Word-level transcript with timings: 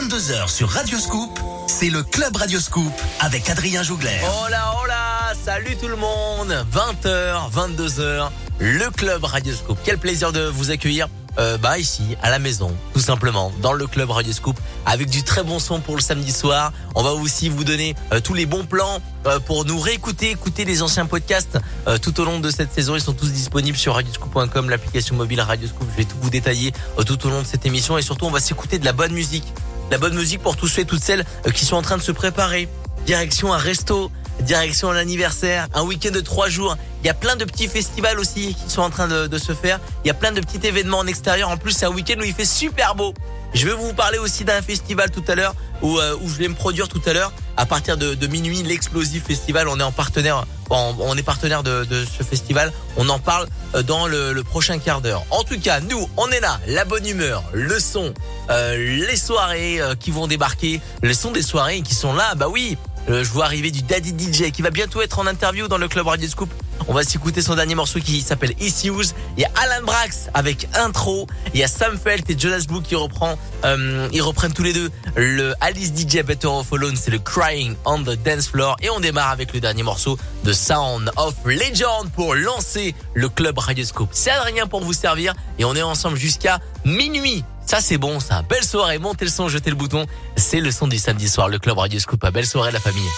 22h 0.00 0.48
sur 0.48 0.70
Radioscoop, 0.70 1.38
c'est 1.66 1.90
le 1.90 2.02
Club 2.02 2.34
Radioscoop 2.34 2.92
avec 3.20 3.50
Adrien 3.50 3.82
Jougler. 3.82 4.18
Oh 4.22 4.48
là, 4.50 4.74
oh 4.80 4.86
là, 4.86 5.34
salut 5.44 5.76
tout 5.76 5.88
le 5.88 5.96
monde 5.96 6.48
20h, 6.72 7.52
22h, 7.52 8.30
le 8.60 8.90
Club 8.92 9.24
Radioscoop. 9.24 9.78
Quel 9.84 9.98
plaisir 9.98 10.32
de 10.32 10.40
vous 10.40 10.70
accueillir 10.70 11.06
euh, 11.38 11.58
bah 11.58 11.78
ici, 11.78 12.16
à 12.22 12.30
la 12.30 12.38
maison, 12.38 12.74
tout 12.92 13.00
simplement, 13.00 13.52
dans 13.60 13.72
le 13.72 13.86
Club 13.86 14.10
Radioscoop, 14.10 14.58
avec 14.84 15.10
du 15.10 15.22
très 15.22 15.44
bon 15.44 15.58
son 15.58 15.80
pour 15.80 15.96
le 15.96 16.02
samedi 16.02 16.32
soir. 16.32 16.72
On 16.94 17.02
va 17.02 17.12
aussi 17.12 17.48
vous 17.48 17.62
donner 17.62 17.94
euh, 18.12 18.20
tous 18.20 18.34
les 18.34 18.46
bons 18.46 18.64
plans 18.64 19.00
euh, 19.26 19.38
pour 19.38 19.64
nous 19.64 19.78
réécouter, 19.78 20.30
écouter 20.30 20.64
les 20.64 20.82
anciens 20.82 21.06
podcasts 21.06 21.58
tout 22.02 22.18
au 22.20 22.24
long 22.24 22.40
de 22.40 22.50
cette 22.50 22.72
saison. 22.72 22.94
Ils 22.96 23.02
sont 23.02 23.12
tous 23.12 23.30
disponibles 23.30 23.76
sur 23.76 23.94
radioscoop.com, 23.94 24.70
l'application 24.70 25.14
mobile 25.14 25.40
Radioscoop. 25.42 25.86
Je 25.92 25.96
vais 25.98 26.04
tout 26.04 26.16
vous 26.20 26.30
détailler 26.30 26.72
tout 27.06 27.26
au 27.26 27.30
long 27.30 27.42
de 27.42 27.46
cette 27.46 27.66
émission 27.66 27.98
et 27.98 28.02
surtout 28.02 28.24
on 28.24 28.30
va 28.30 28.40
s'écouter 28.40 28.78
de 28.78 28.84
la 28.86 28.92
bonne 28.92 29.12
musique. 29.12 29.52
La 29.90 29.98
bonne 29.98 30.14
musique 30.14 30.40
pour 30.40 30.56
tous 30.56 30.68
ceux 30.68 30.82
et 30.82 30.84
toutes 30.84 31.02
celles 31.02 31.24
qui 31.52 31.64
sont 31.64 31.76
en 31.76 31.82
train 31.82 31.96
de 31.96 32.02
se 32.02 32.12
préparer. 32.12 32.68
Direction 33.06 33.52
un 33.52 33.58
resto, 33.58 34.10
direction 34.40 34.90
un 34.90 34.96
anniversaire, 34.96 35.66
un 35.74 35.82
week-end 35.82 36.12
de 36.12 36.20
trois 36.20 36.48
jours. 36.48 36.76
Il 37.02 37.06
y 37.06 37.10
a 37.10 37.14
plein 37.14 37.34
de 37.34 37.44
petits 37.44 37.66
festivals 37.66 38.20
aussi 38.20 38.54
qui 38.54 38.70
sont 38.70 38.82
en 38.82 38.90
train 38.90 39.08
de, 39.08 39.26
de 39.26 39.38
se 39.38 39.52
faire. 39.52 39.80
Il 40.04 40.08
y 40.08 40.10
a 40.10 40.14
plein 40.14 40.30
de 40.30 40.40
petits 40.40 40.64
événements 40.64 40.98
en 40.98 41.06
extérieur. 41.08 41.48
En 41.48 41.56
plus, 41.56 41.72
c'est 41.72 41.86
un 41.86 41.90
week-end 41.90 42.20
où 42.20 42.24
il 42.24 42.32
fait 42.32 42.44
super 42.44 42.94
beau. 42.94 43.14
Je 43.54 43.66
vais 43.66 43.74
vous 43.74 43.92
parler 43.92 44.18
aussi 44.18 44.44
d'un 44.44 44.62
festival 44.62 45.10
tout 45.10 45.24
à 45.28 45.34
l'heure 45.34 45.54
où, 45.82 45.98
euh, 45.98 46.16
où 46.22 46.28
je 46.28 46.34
vais 46.36 46.48
me 46.48 46.54
produire 46.54 46.88
tout 46.88 47.02
à 47.06 47.12
l'heure 47.12 47.32
à 47.56 47.66
partir 47.66 47.96
de, 47.96 48.14
de 48.14 48.26
minuit 48.26 48.62
l'explosif 48.62 49.24
festival. 49.24 49.68
On 49.68 49.78
est 49.80 49.82
en 49.82 49.92
partenaire, 49.92 50.46
on, 50.70 50.94
on 51.00 51.16
est 51.16 51.22
partenaire 51.22 51.62
de, 51.62 51.84
de, 51.84 52.04
ce 52.04 52.22
festival. 52.22 52.72
On 52.96 53.08
en 53.08 53.18
parle 53.18 53.48
euh, 53.74 53.82
dans 53.82 54.06
le, 54.06 54.32
le 54.32 54.44
prochain 54.44 54.78
quart 54.78 55.00
d'heure. 55.00 55.24
En 55.30 55.42
tout 55.42 55.58
cas, 55.58 55.80
nous, 55.80 56.08
on 56.16 56.28
est 56.30 56.40
là, 56.40 56.60
la 56.68 56.84
bonne 56.84 57.06
humeur, 57.06 57.42
le 57.52 57.78
son, 57.80 58.14
euh, 58.50 58.76
les 58.76 59.16
soirées 59.16 59.80
euh, 59.80 59.94
qui 59.94 60.10
vont 60.10 60.26
débarquer, 60.26 60.80
le 61.02 61.12
son 61.12 61.32
des 61.32 61.42
soirées 61.42 61.82
qui 61.82 61.94
sont 61.94 62.14
là. 62.14 62.34
Bah 62.36 62.48
oui, 62.48 62.78
euh, 63.08 63.24
je 63.24 63.30
vois 63.30 63.44
arriver 63.46 63.70
du 63.70 63.82
Daddy 63.82 64.10
DJ 64.10 64.50
qui 64.50 64.62
va 64.62 64.70
bientôt 64.70 65.00
être 65.00 65.18
en 65.18 65.26
interview 65.26 65.68
dans 65.68 65.78
le 65.78 65.88
club 65.88 66.06
Radio 66.06 66.28
Scoop. 66.28 66.50
On 66.88 66.94
va 66.94 67.04
s'écouter 67.04 67.42
son 67.42 67.54
dernier 67.54 67.74
morceau 67.74 68.00
qui 68.00 68.20
s'appelle 68.20 68.54
Issues. 68.60 69.14
Il 69.36 69.42
y 69.42 69.44
a 69.44 69.50
Alan 69.62 69.84
Brax 69.84 70.28
avec 70.34 70.66
intro. 70.74 71.26
Il 71.54 71.60
y 71.60 71.62
a 71.62 71.68
Sam 71.68 71.98
Felt 71.98 72.28
et 72.28 72.38
Jonas 72.38 72.64
Blue 72.68 72.82
qui 72.82 72.94
reprend. 72.94 73.38
Euh, 73.64 74.08
ils 74.12 74.22
reprennent 74.22 74.52
tous 74.52 74.62
les 74.62 74.72
deux 74.72 74.90
le 75.14 75.54
Alice 75.60 75.92
DJ 75.94 76.22
Better 76.22 76.48
of 76.48 76.72
Alone. 76.72 76.96
C'est 76.96 77.10
le 77.10 77.18
Crying 77.18 77.76
on 77.84 78.02
the 78.02 78.18
Dance 78.24 78.48
Floor. 78.48 78.76
Et 78.82 78.90
on 78.90 79.00
démarre 79.00 79.30
avec 79.30 79.52
le 79.52 79.60
dernier 79.60 79.82
morceau 79.82 80.18
de 80.44 80.52
Sound 80.52 81.10
of 81.16 81.34
Legend 81.44 82.10
pour 82.14 82.34
lancer 82.34 82.94
le 83.14 83.28
club 83.28 83.58
Radio 83.58 83.84
Scoop. 83.84 84.08
C'est 84.12 84.30
Adrien 84.30 84.66
pour 84.66 84.82
vous 84.82 84.92
servir 84.92 85.34
et 85.58 85.64
on 85.64 85.76
est 85.76 85.82
ensemble 85.82 86.16
jusqu'à 86.16 86.60
minuit. 86.84 87.44
Ça 87.70 87.80
c'est 87.80 87.98
bon, 87.98 88.18
ça. 88.18 88.42
Belle 88.42 88.64
soirée, 88.64 88.98
montez 88.98 89.24
le 89.24 89.30
son, 89.30 89.46
jetez 89.46 89.70
le 89.70 89.76
bouton. 89.76 90.04
C'est 90.34 90.58
le 90.58 90.72
son 90.72 90.88
du 90.88 90.98
samedi 90.98 91.28
soir, 91.28 91.48
le 91.48 91.60
club 91.60 91.78
Radio 91.78 92.00
Scoop. 92.00 92.28
Belle 92.32 92.44
soirée 92.44 92.72
la 92.72 92.80
famille. 92.80 93.08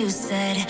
You 0.00 0.08
said. 0.08 0.69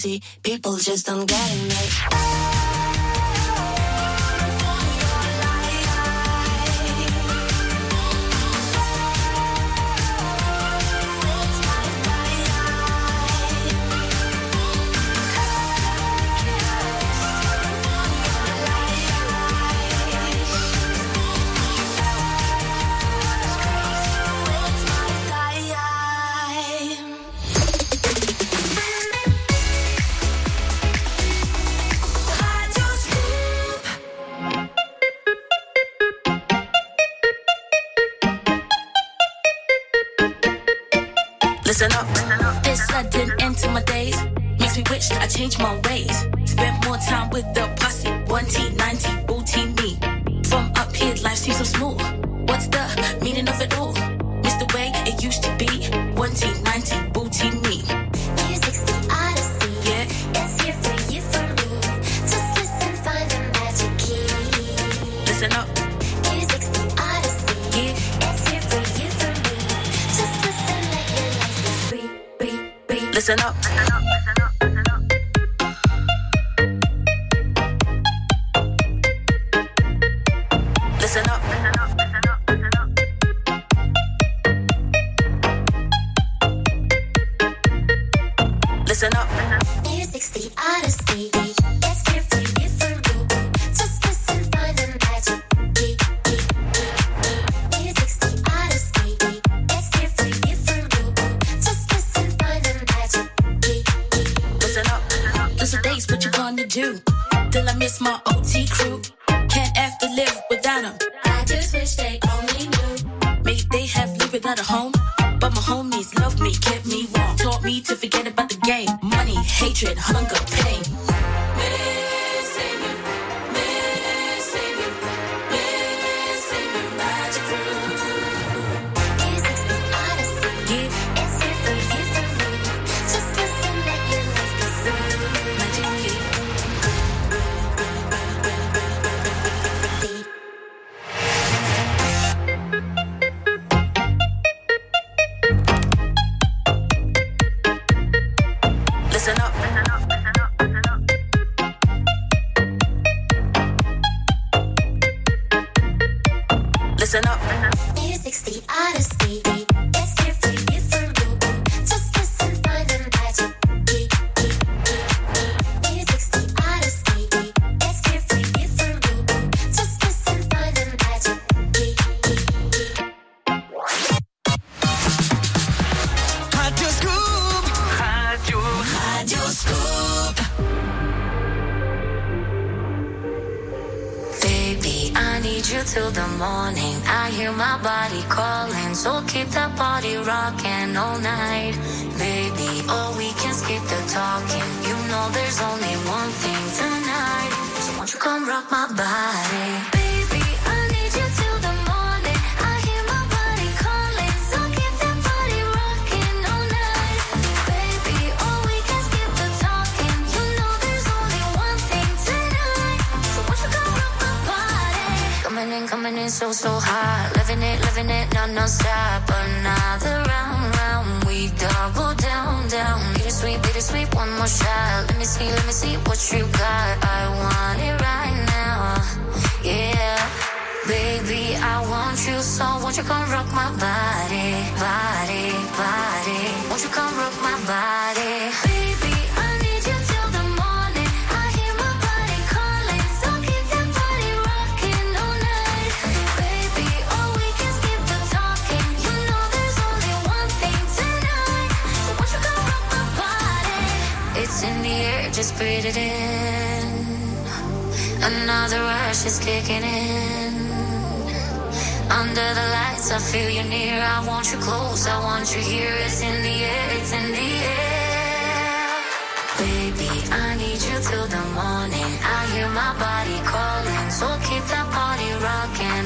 22h. 0.00 0.42
People 0.42 0.76
just 0.76 1.06
don't 1.06 1.26
get 1.26 2.09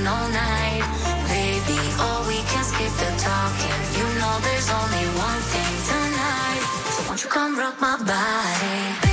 all 0.07 0.29
night. 0.29 0.85
Baby, 1.29 1.79
All 2.01 2.27
we 2.27 2.39
can 2.51 2.65
skip 2.65 2.93
the 3.03 3.11
talking. 3.19 3.81
You 3.97 4.07
know 4.21 4.35
there's 4.47 4.71
only 4.71 5.05
one 5.17 5.43
thing 5.53 5.75
tonight. 5.91 6.63
So 6.95 7.09
won't 7.09 7.25
you 7.25 7.31
come 7.31 7.59
rock 7.59 7.81
my 7.81 7.97
body? 7.97 9.04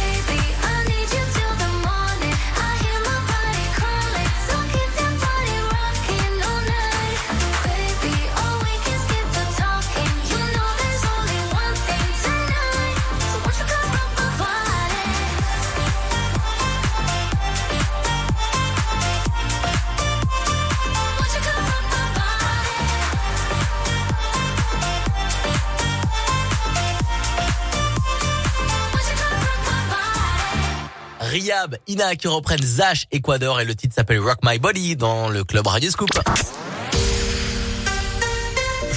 Me. 31.31 31.77
Ina 31.87 32.15
qui 32.15 32.27
reprennent 32.27 32.63
Zach 32.63 33.07
Ecuador 33.11 33.59
et 33.61 33.65
le 33.65 33.75
titre 33.75 33.95
s'appelle 33.95 34.19
Rock 34.19 34.39
My 34.43 34.59
Body 34.59 34.95
dans 34.95 35.29
le 35.29 35.43
club 35.43 35.67
Radio 35.67 35.89
Scoop. 35.89 36.09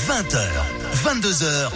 20h, 0.08 0.38
22h, 1.04 1.70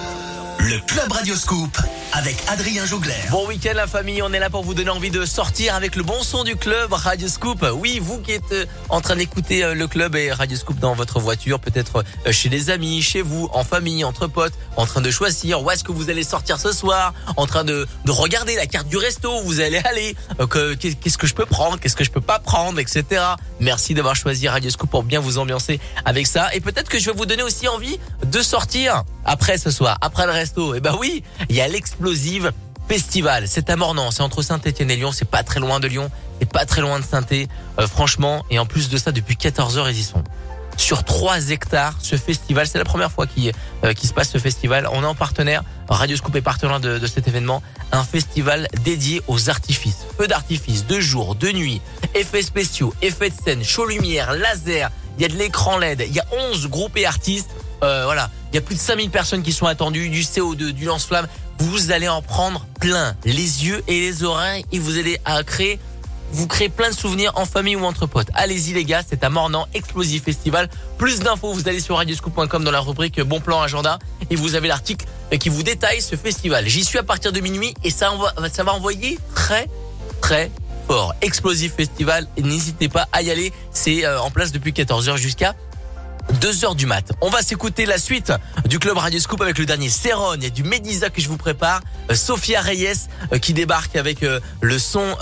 le 0.59 0.87
club 0.87 1.13
Radio 1.13 1.35
Scoop 1.37 1.79
avec 2.19 2.37
Adrien 2.49 2.85
Jougler. 2.85 3.15
Bon 3.31 3.47
week-end 3.47 3.75
la 3.77 3.87
famille, 3.87 4.23
on 4.23 4.33
est 4.33 4.41
là 4.41 4.51
pour 4.51 4.65
vous 4.65 4.75
donner 4.75 4.91
envie 4.91 5.11
de 5.11 5.25
sortir 5.25 5.77
avec 5.77 5.95
le 5.95 6.03
bon 6.03 6.21
son 6.25 6.43
du 6.43 6.57
club 6.57 6.93
Radio 6.93 7.29
Scoop. 7.29 7.65
Oui, 7.75 8.01
vous 8.03 8.19
qui 8.19 8.33
êtes 8.33 8.51
euh, 8.51 8.67
en 8.89 9.01
train 9.01 9.15
d'écouter 9.15 9.63
euh, 9.63 9.75
le 9.75 9.87
club 9.87 10.17
et 10.17 10.33
Radio 10.33 10.57
Scoop 10.57 10.81
dans 10.81 10.95
votre 10.95 11.21
voiture, 11.21 11.61
peut-être 11.61 12.03
euh, 12.27 12.33
chez 12.33 12.49
des 12.49 12.71
amis, 12.71 13.03
chez 13.03 13.23
vous, 13.23 13.49
en 13.53 13.63
famille, 13.63 14.03
entre 14.03 14.27
potes, 14.27 14.55
en 14.77 14.85
train 14.85 15.01
de 15.01 15.13
choisir 15.13 15.63
où 15.63 15.71
est-ce 15.71 15.85
que 15.85 15.93
vous 15.93 16.11
allez 16.11 16.25
sortir 16.25 16.59
ce 16.59 16.73
soir, 16.73 17.15
en 17.37 17.47
train 17.47 17.63
de, 17.63 17.87
de 18.05 18.11
regarder 18.11 18.57
la 18.57 18.67
carte 18.67 18.89
du 18.89 18.97
resto 18.97 19.33
où 19.39 19.43
vous 19.43 19.61
allez 19.61 19.79
aller, 19.79 20.17
qu'est-ce 21.01 21.19
que 21.19 21.29
je 21.29 21.35
peux 21.35 21.47
prendre, 21.47 21.79
qu'est-ce 21.79 21.97
que 21.97 22.05
je 22.05 22.11
peux 22.11 22.21
pas 22.21 22.41
prendre, 22.41 22.81
etc. 22.81 23.05
Merci 23.61 23.95
d'avoir 23.95 24.17
choisi 24.17 24.49
Radio 24.49 24.71
Scoop 24.71 24.91
pour 24.91 25.05
bien 25.05 25.21
vous 25.21 25.39
ambiancer 25.39 25.79
avec 26.05 26.27
ça. 26.27 26.53
Et 26.53 26.61
peut-être 26.61 26.89
que 26.89 26.99
je 26.99 27.11
vais 27.11 27.17
vous 27.17 27.27
donner 27.27 27.45
aussi 27.45 27.69
envie 27.69 28.01
de 28.25 28.43
sortir 28.43 29.05
après 29.25 29.59
ce 29.59 29.71
soir, 29.71 29.99
après 30.01 30.27
le 30.27 30.33
resto. 30.33 30.75
Et 30.75 30.79
eh 30.79 30.81
ben 30.81 30.97
oui, 30.99 31.23
il 31.49 31.55
y 31.55 31.61
a 31.61 31.69
festival. 32.89 33.47
C'est 33.47 33.71
à 33.71 33.77
Mornan, 33.77 34.11
c'est 34.11 34.23
entre 34.23 34.43
Saint-Etienne 34.43 34.91
et 34.91 34.97
Lyon, 34.97 35.13
c'est 35.13 35.29
pas 35.29 35.43
très 35.43 35.61
loin 35.61 35.79
de 35.79 35.87
Lyon, 35.87 36.11
c'est 36.41 36.51
pas 36.51 36.65
très 36.65 36.81
loin 36.81 36.99
de 36.99 37.05
saint 37.05 37.25
euh, 37.33 37.87
franchement, 37.87 38.45
et 38.51 38.59
en 38.59 38.67
plus 38.67 38.89
de 38.89 38.97
ça, 38.97 39.13
depuis 39.13 39.37
14 39.37 39.79
heures, 39.79 39.91
ils 39.91 39.99
y 39.99 40.03
sont. 40.03 40.25
Sur 40.77 41.05
3 41.05 41.51
hectares, 41.51 41.95
ce 42.01 42.17
festival, 42.17 42.67
c'est 42.67 42.79
la 42.79 42.85
première 42.85 43.11
fois 43.11 43.27
qu'il 43.27 43.53
euh, 43.85 43.93
se 44.01 44.13
passe 44.13 44.31
ce 44.31 44.39
festival. 44.39 44.89
On 44.93 45.03
est 45.03 45.07
en 45.07 45.15
partenaire, 45.15 45.65
Radio 45.89 46.17
Scoop 46.17 46.37
est 46.37 46.41
partenaire 46.41 46.81
de, 46.81 46.99
de 46.99 47.07
cet 47.07 47.29
événement, 47.29 47.63
un 47.93 48.05
festival 48.05 48.69
dédié 48.85 49.21
aux 49.27 49.51
artifices. 49.51 50.07
Feux 50.17 50.29
d'artifice, 50.29 50.87
de 50.87 51.01
jour, 51.01 51.35
de 51.35 51.51
nuit, 51.51 51.83
effets 52.15 52.43
spéciaux, 52.43 52.95
effets 53.03 53.31
de 53.31 53.35
scène, 53.45 53.65
show 53.65 53.87
lumière, 53.87 54.33
laser, 54.33 54.91
il 55.19 55.23
y 55.23 55.25
a 55.25 55.29
de 55.29 55.37
l'écran 55.37 55.79
LED, 55.79 56.05
il 56.09 56.15
y 56.15 56.21
a 56.21 56.27
11 56.53 56.69
groupes 56.69 56.97
et 56.97 57.05
artistes. 57.05 57.51
Euh, 57.83 58.05
voilà, 58.05 58.31
il 58.53 58.55
y 58.55 58.59
a 58.59 58.61
plus 58.61 58.77
de 58.77 58.81
5000 58.81 59.11
personnes 59.11 59.43
qui 59.43 59.53
sont 59.53 59.67
attendues, 59.67 60.09
du 60.09 60.23
CO2, 60.23 60.71
du 60.71 60.85
lance-flamme. 60.85 61.27
Vous 61.59 61.91
allez 61.91 62.09
en 62.09 62.23
prendre 62.23 62.67
plein 62.81 63.17
les 63.25 63.67
yeux 63.67 63.83
et 63.89 64.01
les 64.01 64.25
oreilles 64.25 64.65
et 64.73 64.79
vous 64.79 64.99
allez 64.99 65.19
à 65.25 65.43
créer 65.43 65.79
vous 66.31 66.47
créez 66.47 66.69
plein 66.69 66.91
de 66.91 66.95
souvenirs 66.95 67.33
en 67.37 67.47
famille 67.47 67.77
ou 67.77 67.85
entre 67.85 68.07
potes. 68.07 68.29
Allez-y 68.35 68.75
les 68.75 68.85
gars, 68.85 69.03
c'est 69.09 69.25
à 69.25 69.31
Mornan, 69.31 69.67
Explosive 69.73 70.23
Festival. 70.23 70.69
Plus 70.99 71.21
d'infos, 71.21 71.53
vous 71.53 71.69
allez 71.69 71.81
sur 71.81 71.97
radioscoop.com 71.97 72.65
dans 72.65 72.71
la 72.71 72.81
rubrique 72.81 73.21
Bon 73.23 73.41
plan 73.41 73.63
agenda 73.63 73.99
et 74.29 74.37
vous 74.37 74.55
avez 74.55 74.69
l'article 74.69 75.07
qui 75.41 75.49
vous 75.49 75.63
détaille 75.63 76.03
ce 76.03 76.17
festival. 76.17 76.67
J'y 76.69 76.85
suis 76.85 76.99
à 76.99 77.03
partir 77.03 77.33
de 77.33 77.41
minuit 77.41 77.75
et 77.83 77.91
ça, 77.91 78.13
va 78.59 78.75
envoyer 78.75 79.19
très 79.35 79.69
très 80.21 80.51
fort. 80.87 81.15
Explosive 81.23 81.73
Festival, 81.75 82.27
n'hésitez 82.43 82.89
pas 82.89 83.09
à 83.13 83.23
y 83.23 83.31
aller. 83.31 83.53
C'est 83.71 84.05
euh, 84.05 84.21
en 84.21 84.31
place 84.31 84.53
depuis 84.53 84.73
14h 84.73 85.17
jusqu'à 85.17 85.55
2h 86.35 86.77
du 86.77 86.87
mat. 86.87 87.13
On 87.21 87.31
va 87.31 87.43
s'écouter 87.43 87.87
la 87.87 87.99
suite 87.99 88.33
du 88.67 88.79
club 88.79 88.99
Radio 88.99 89.19
Scoop 89.19 89.41
avec 89.41 89.59
le 89.59 89.67
dernier 89.67 89.89
Céron. 89.89 90.35
Il 90.35 90.43
y 90.43 90.47
a 90.47 90.51
du 90.51 90.63
Mediza 90.63 91.11
que 91.11 91.21
je 91.21 91.29
vous 91.29 91.37
prépare. 91.37 91.81
Euh, 92.11 92.15
Sophia 92.15 92.61
Reyes 92.61 93.09
euh, 93.33 93.39
qui 93.39 93.55
débarque 93.55 93.97
avec 93.97 94.23
euh, 94.23 94.41
le 94.61 94.79
son 94.79 95.17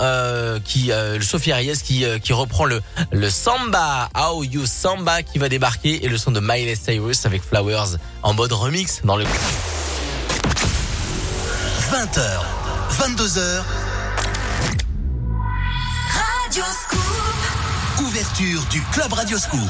qui 0.63 0.91
Sophia 1.21 1.55
Reyes 1.55 1.77
qui 1.83 2.05
qui 2.21 2.33
reprend 2.33 2.65
le 2.65 2.81
le 3.11 3.29
samba 3.29 4.09
How 4.15 4.43
You 4.43 4.65
Samba 4.65 5.23
qui 5.23 5.39
va 5.39 5.49
débarquer 5.49 6.05
et 6.05 6.09
le 6.09 6.17
son 6.17 6.31
de 6.31 6.39
Miley 6.39 6.75
Cyrus 6.75 7.25
avec 7.25 7.43
Flowers 7.43 7.97
en 8.23 8.33
mode 8.33 8.51
remix 8.51 9.01
dans 9.03 9.15
le 9.17 9.25
20h 11.91 12.19
22h 12.99 13.63
Radio 16.49 16.63
Scoop 16.83 18.05
Ouverture 18.05 18.61
du 18.69 18.81
club 18.91 19.13
Radio 19.13 19.37
Scoop 19.37 19.69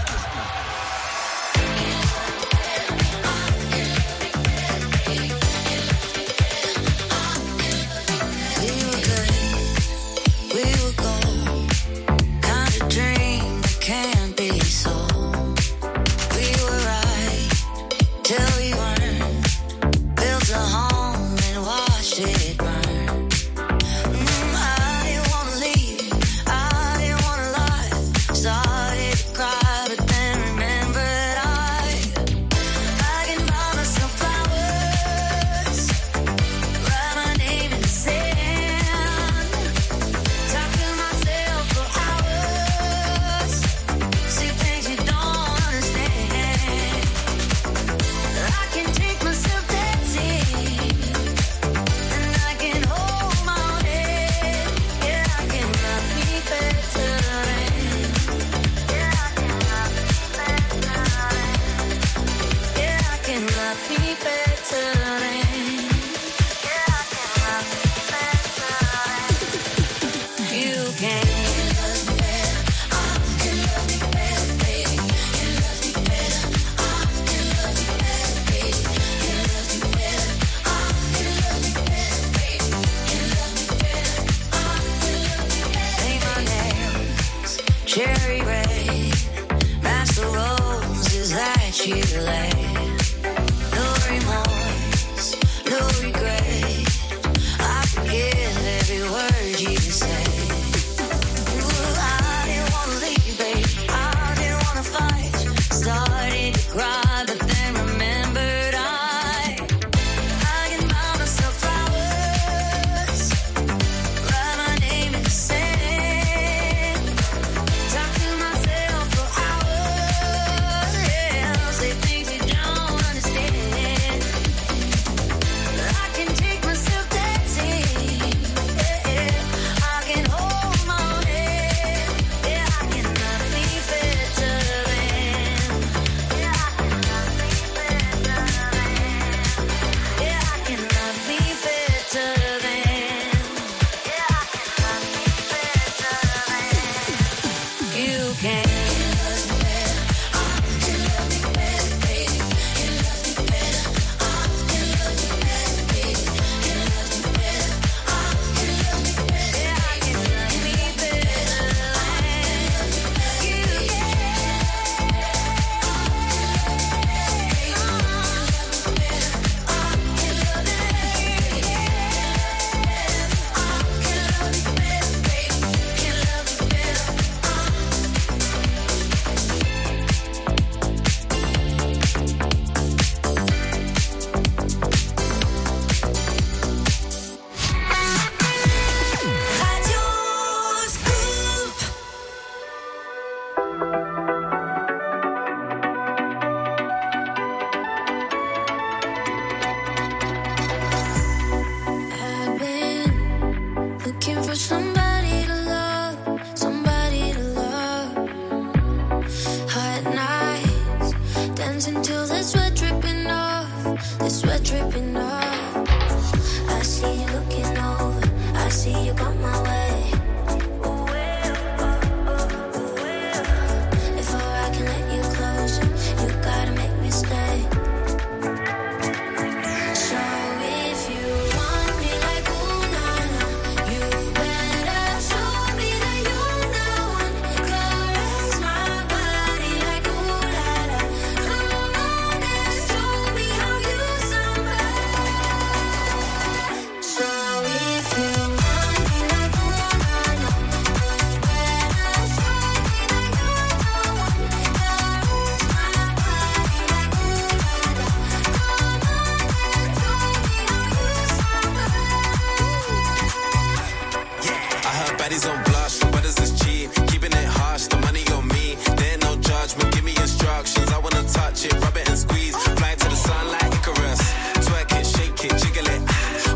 Addies 265.28 265.44
on 265.44 265.62
blush, 265.66 266.00
brothers 266.00 266.40
is 266.40 266.58
cheap. 266.58 266.90
Keeping 267.12 267.34
it 267.34 267.50
harsh, 267.60 267.88
the 267.88 267.98
money 267.98 268.24
on 268.32 268.48
me. 268.48 268.78
There 268.96 269.12
ain't 269.12 269.24
no 269.24 269.36
judgment, 269.36 269.94
give 269.94 270.06
me 270.06 270.16
instructions. 270.16 270.90
I 270.90 271.00
wanna 271.00 271.24
touch 271.28 271.66
it, 271.66 271.74
rub 271.84 271.98
it 271.98 272.08
and 272.08 272.18
squeeze. 272.18 272.56
Fly 272.56 272.96
to 272.96 273.10
the 273.10 273.20
sun 273.28 273.52
like 273.52 273.68
Icarus. 273.76 274.22
Twerk 274.64 274.88
it, 274.96 275.06
shake 275.06 275.44
it, 275.44 275.52
jiggle 275.60 275.88
it. 275.92 276.02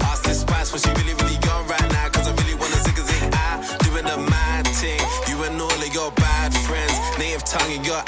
Ask 0.08 0.24
this 0.24 0.40
spice 0.40 0.72
what 0.72 0.80
she 0.84 0.90
really, 0.96 1.16
really 1.20 1.36
on 1.52 1.68
right 1.68 1.90
now. 1.92 2.08
Cause 2.16 2.30
I 2.30 2.34
really 2.40 2.56
wanna 2.56 2.80
zig 2.88 2.98
a 2.98 3.04
zig. 3.04 3.24
I 3.34 3.60
doing 3.84 4.06
the 4.06 4.18
mad 4.32 4.66
thing. 4.80 5.04
You 5.28 5.44
and 5.44 5.60
all 5.60 5.82
of 5.88 5.94
your 5.94 6.12
bad 6.12 6.56
friends. 6.64 6.96
Native 7.20 7.44
tongue 7.44 7.72
in 7.76 7.84
your 7.84 8.02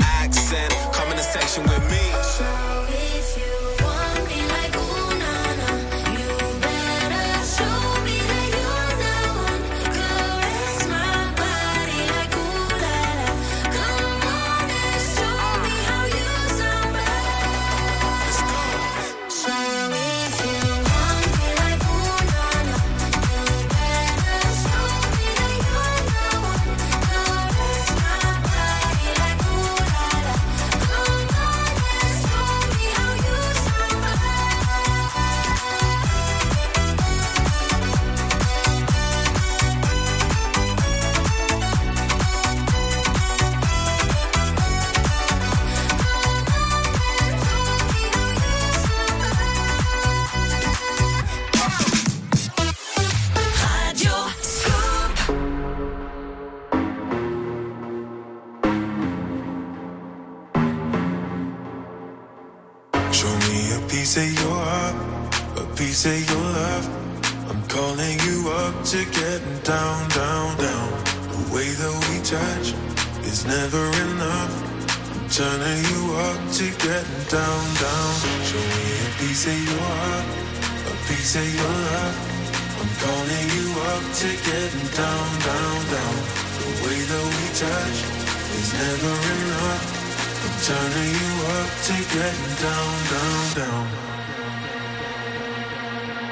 Turning 90.65 91.13
you 91.19 91.31
up 91.59 91.69
to 91.87 91.93
getting 92.13 92.55
down, 92.63 92.95
down, 93.11 93.53
down. 93.57 93.87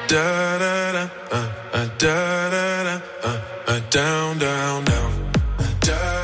Da 0.08 0.58
da 0.58 0.92
da, 0.92 1.10
uh, 1.30 1.52
uh, 1.74 1.88
da 1.98 2.50
da 2.50 2.84
da, 2.84 3.00
uh, 3.24 3.40
uh, 3.66 3.80
down, 3.90 4.38
down, 4.38 4.84
down, 4.84 5.12
uh, 5.58 5.64
da. 5.80 6.21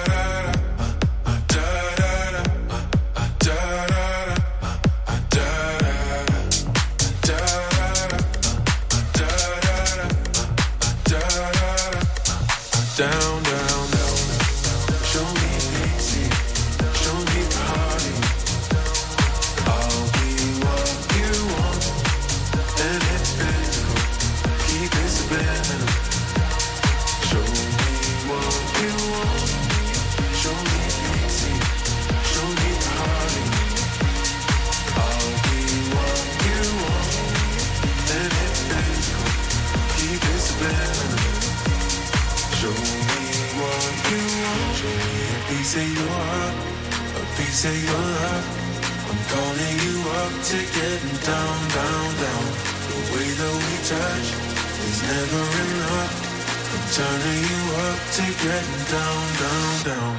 turning 56.99 57.43
you 57.51 57.63
up 57.87 58.01
to 58.17 58.25
getting 58.45 58.85
down, 58.95 59.23
down, 59.43 59.73
down. 59.89 60.17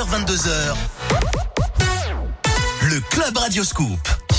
22h. 0.05 0.75
Le 2.83 3.01
Club 3.11 3.37
Radioscoop. 3.37 4.32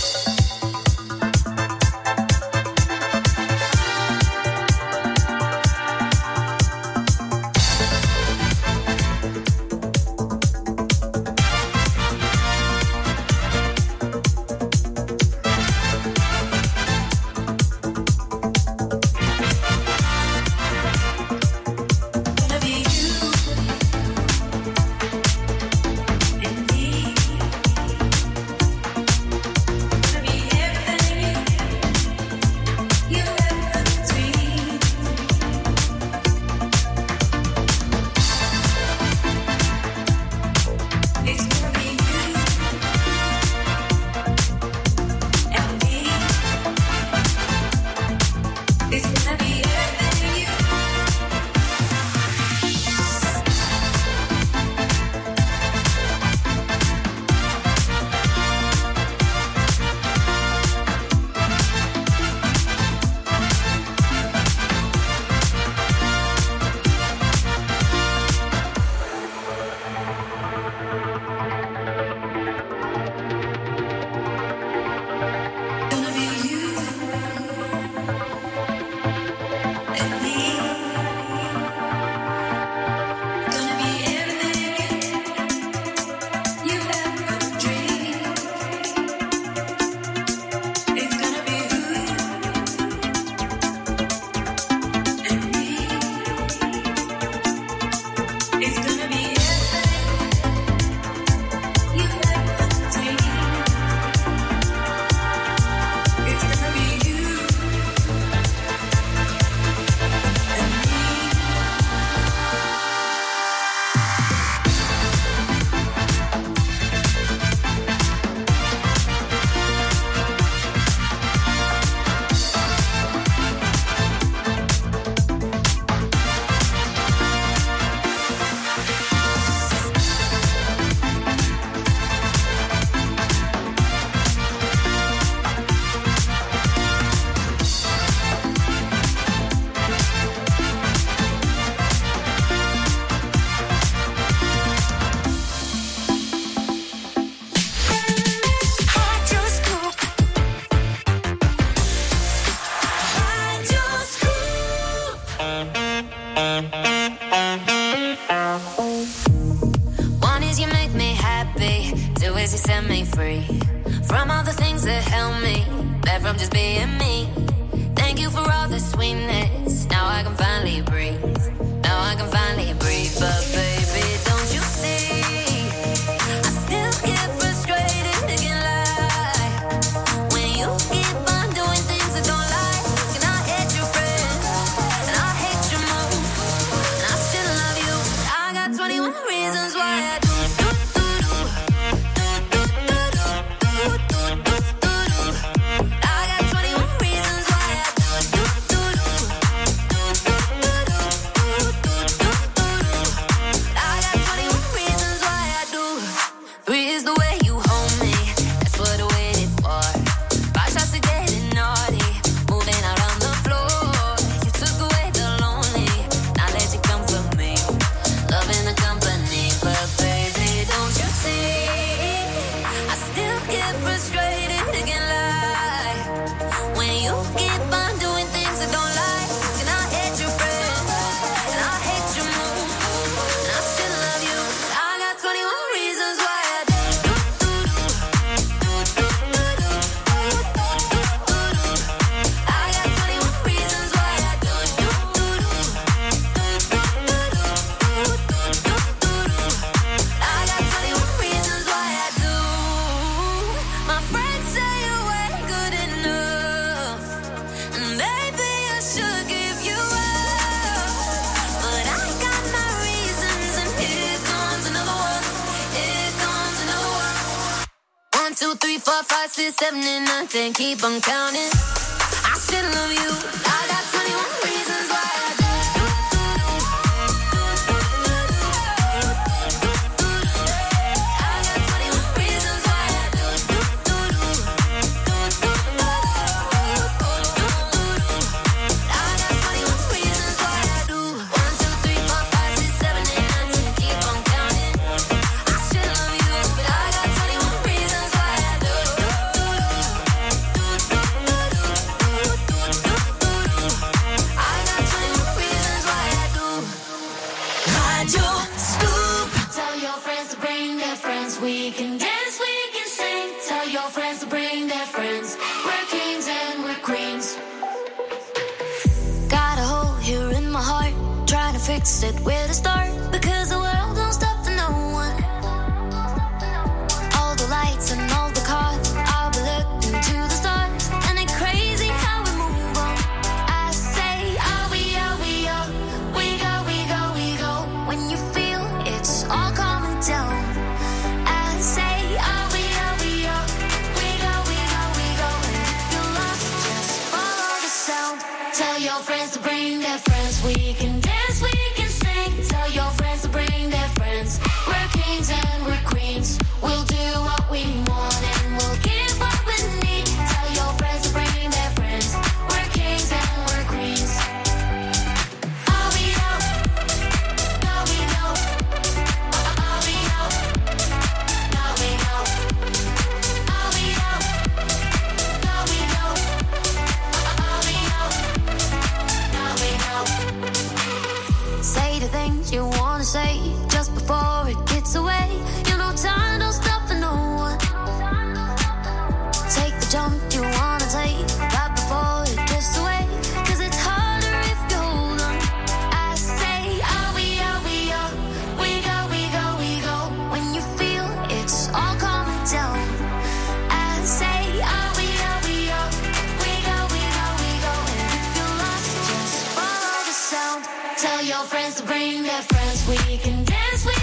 dance, 412.63 412.87
we 412.87 413.17
can 413.17 413.43
dance, 413.43 413.85
we 413.85 414.02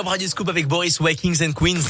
club 0.00 0.08
Radio 0.08 0.28
Scoop 0.28 0.48
avec 0.48 0.66
Boris 0.66 0.98
Wakings 0.98 1.44
and 1.44 1.52
Queens. 1.52 1.82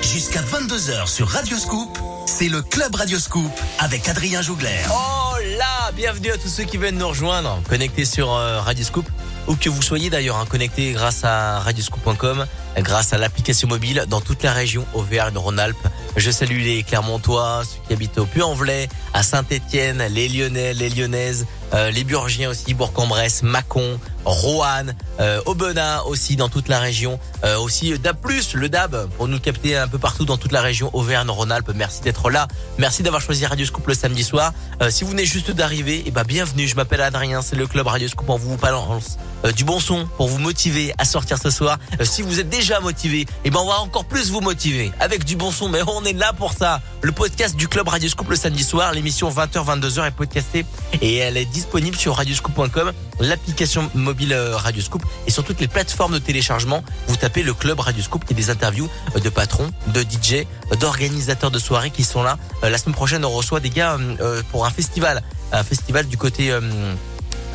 Jusqu'à 0.00 0.40
22h 0.40 1.06
sur 1.08 1.28
Radio 1.28 1.58
Scoop, 1.58 1.98
c'est 2.24 2.48
le 2.48 2.62
Club 2.62 2.94
Radio 2.94 3.18
Scoop 3.18 3.50
avec 3.80 4.08
Adrien 4.08 4.40
Jougler. 4.40 4.80
Oh 4.90 5.36
là, 5.58 5.92
bienvenue 5.94 6.30
à 6.30 6.38
tous 6.38 6.48
ceux 6.48 6.64
qui 6.64 6.78
viennent 6.78 6.96
nous 6.96 7.08
rejoindre, 7.08 7.60
connectés 7.68 8.06
sur 8.06 8.32
euh, 8.32 8.60
Radio 8.60 8.82
Scoop, 8.82 9.06
ou 9.46 9.56
que 9.56 9.68
vous 9.68 9.82
soyez 9.82 10.08
d'ailleurs 10.08 10.38
hein, 10.38 10.46
connectés 10.48 10.92
grâce 10.92 11.22
à 11.24 11.60
radioscoop.com, 11.60 12.46
grâce 12.78 13.12
à 13.12 13.18
l'application 13.18 13.68
mobile 13.68 14.04
dans 14.08 14.22
toute 14.22 14.42
la 14.42 14.52
région 14.52 14.86
Auvergne-Rhône-Alpes. 14.94 15.88
Je 16.16 16.30
salue 16.30 16.62
les 16.62 16.82
Clermontois, 16.82 17.62
ceux 17.64 17.80
qui 17.86 17.92
habitent 17.92 18.18
au 18.18 18.24
Puy-en-Velay, 18.24 18.88
à 19.12 19.22
Saint-Étienne, 19.22 20.02
les 20.10 20.28
Lyonnais, 20.28 20.72
les 20.72 20.88
Lyonnaises, 20.88 21.46
euh, 21.74 21.90
les 21.90 22.04
Burgiens 22.04 22.50
aussi, 22.50 22.74
Bourg-en-Bresse, 22.74 23.42
Mâcon, 23.42 23.98
Roanne, 24.24 24.94
euh, 25.20 25.40
Aubenas 25.46 26.02
aussi 26.02 26.36
dans 26.36 26.48
toute 26.48 26.68
la 26.68 26.78
région, 26.78 27.18
euh, 27.44 27.58
aussi 27.58 27.98
DAB+, 27.98 28.18
le 28.54 28.68
DAB 28.68 29.08
pour 29.16 29.28
nous 29.28 29.40
capter 29.40 29.76
un 29.76 29.88
peu 29.88 29.98
partout 29.98 30.24
dans 30.24 30.36
toute 30.36 30.52
la 30.52 30.60
région 30.60 30.90
Auvergne-Rhône-Alpes. 30.92 31.72
Merci 31.74 32.02
d'être 32.02 32.30
là, 32.30 32.48
merci 32.78 33.02
d'avoir 33.02 33.22
choisi 33.22 33.46
Radio 33.46 33.66
Scoop 33.66 33.86
le 33.86 33.94
samedi 33.94 34.24
soir. 34.24 34.52
Euh, 34.82 34.90
si 34.90 35.04
vous 35.04 35.10
venez 35.10 35.24
juste 35.24 35.50
d'arriver, 35.50 36.02
eh 36.06 36.10
ben 36.10 36.24
bienvenue. 36.24 36.66
Je 36.66 36.76
m'appelle 36.76 37.00
Adrien, 37.00 37.42
c'est 37.42 37.56
le 37.56 37.66
club 37.66 37.86
Radio 37.86 38.08
Scoop. 38.08 38.28
On 38.28 38.36
vous 38.36 38.56
balance 38.56 39.18
euh, 39.44 39.52
du 39.52 39.64
bon 39.64 39.80
son 39.80 40.06
pour 40.16 40.28
vous 40.28 40.38
motiver 40.38 40.92
à 40.98 41.04
sortir 41.04 41.38
ce 41.38 41.50
soir. 41.50 41.78
Euh, 42.00 42.04
si 42.04 42.22
vous 42.22 42.40
êtes 42.40 42.48
déjà 42.48 42.80
motivé, 42.80 43.26
eh 43.44 43.50
ben 43.50 43.60
on 43.60 43.66
va 43.66 43.80
encore 43.80 44.04
plus 44.04 44.30
vous 44.30 44.40
motiver 44.40 44.92
avec 45.00 45.24
du 45.24 45.36
bon 45.36 45.50
son. 45.50 45.68
Mais 45.68 45.80
on 45.86 46.04
est 46.04 46.12
là 46.12 46.32
pour 46.32 46.52
ça. 46.52 46.80
Le 47.02 47.12
podcast 47.12 47.56
du 47.56 47.68
club 47.68 47.88
Radio 47.88 48.08
Scoop 48.08 48.28
le 48.28 48.36
samedi 48.36 48.64
soir, 48.64 48.92
l'émission 48.92 49.30
20h 49.30 49.64
22h 49.64 50.06
est 50.06 50.10
podcastée 50.10 50.66
et 51.00 51.16
elle 51.16 51.36
est 51.36 51.46
disponible 51.46 51.96
sur 51.96 52.16
radioscoop.com, 52.16 52.92
l'application 53.20 53.88
mobile 53.94 54.09
euh, 54.32 54.56
Radio 54.56 54.82
Scoop 54.82 55.02
et 55.26 55.30
sur 55.30 55.44
toutes 55.44 55.60
les 55.60 55.68
plateformes 55.68 56.12
de 56.14 56.18
téléchargement. 56.18 56.82
Vous 57.08 57.16
tapez 57.16 57.42
le 57.42 57.54
club 57.54 57.80
Radio 57.80 58.02
Scoop 58.02 58.24
et 58.30 58.34
des 58.34 58.50
interviews 58.50 58.88
euh, 59.16 59.20
de 59.20 59.28
patrons, 59.28 59.70
de 59.88 60.00
DJ, 60.02 60.46
euh, 60.72 60.76
d'organisateurs 60.76 61.50
de 61.50 61.58
soirées 61.58 61.90
qui 61.90 62.04
sont 62.04 62.22
là. 62.22 62.38
Euh, 62.64 62.70
La 62.70 62.78
semaine 62.78 62.94
prochaine, 62.94 63.24
on 63.24 63.30
reçoit 63.30 63.60
des 63.60 63.70
gars 63.70 63.96
euh, 64.20 64.42
pour 64.50 64.66
un 64.66 64.70
festival, 64.70 65.22
un 65.52 65.64
festival 65.64 66.06
du 66.06 66.16
côté 66.16 66.50
euh, 66.50 66.60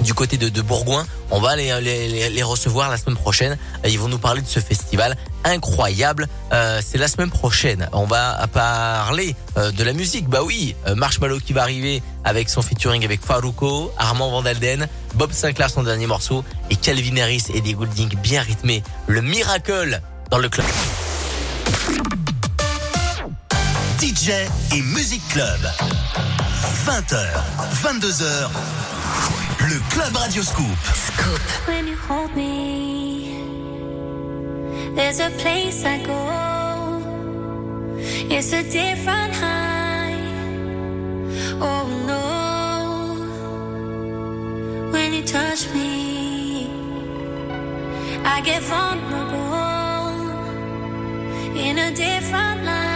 du 0.02 0.14
côté 0.14 0.38
de, 0.38 0.62
Bourgoin. 0.62 1.06
On 1.32 1.40
va 1.40 1.56
les, 1.56 2.44
recevoir 2.44 2.90
la 2.90 2.98
semaine 2.98 3.16
prochaine. 3.16 3.58
Euh, 3.84 3.90
Ils 3.90 4.00
vont 4.00 4.08
nous 4.08 4.20
parler 4.20 4.42
de 4.42 4.48
ce 4.48 4.60
festival 4.60 5.16
incroyable. 5.44 6.28
Euh, 6.54 6.82
c'est 6.86 6.98
la 6.98 7.08
semaine 7.08 7.30
prochaine. 7.30 7.90
On 7.94 8.06
va 8.06 8.48
parler 8.48 9.36
euh, 9.58 9.72
de 9.72 9.84
la 9.84 9.94
musique. 9.94 10.28
Bah 10.28 10.44
oui, 10.44 10.76
Marshmallow 10.96 11.40
qui 11.40 11.54
va 11.54 11.62
arriver 11.62 12.02
avec 12.24 12.50
son 12.50 12.62
featuring 12.62 13.04
avec 13.06 13.22
Faruko, 13.22 13.92
Armand 13.98 14.32
Van 14.32 14.42
Delden, 14.42 14.88
Bob 15.16 15.32
Sinclair 15.32 15.70
son 15.70 15.84
dernier 15.84 16.08
morceau 16.08 16.44
et 16.70 16.76
Calvin 16.76 17.18
Harris 17.18 17.46
et 17.54 17.62
des 17.62 17.74
Goulding 17.74 18.16
bien 18.18 18.42
rythmés. 18.42 18.84
Le 19.08 19.22
miracle 19.22 20.02
dans 20.30 20.40
le 20.40 20.50
club. 20.50 20.66
DJ 24.00 24.30
et 24.74 24.82
Music 24.82 25.22
Club. 25.30 25.60
20h, 26.86 27.26
22h, 27.84 28.50
le 29.68 29.80
Club 29.90 30.16
Radio 30.16 30.44
Scoop. 30.44 30.78
Scoop. 30.94 31.42
When 31.68 31.88
you 31.88 31.96
hold 31.96 32.36
me, 32.36 33.40
there's 34.96 35.20
a 35.20 35.30
place 35.32 35.84
I 35.86 35.98
go. 36.04 37.02
It's 38.30 38.54
a 38.54 38.64
different 38.64 39.34
high. 39.34 40.14
Oh 41.60 41.88
no. 42.06 42.24
When 44.92 45.14
since 45.26 45.66
you 45.66 45.82
came 51.54 51.78
into 51.78 52.32
my 52.32 52.56
life. 52.64 52.96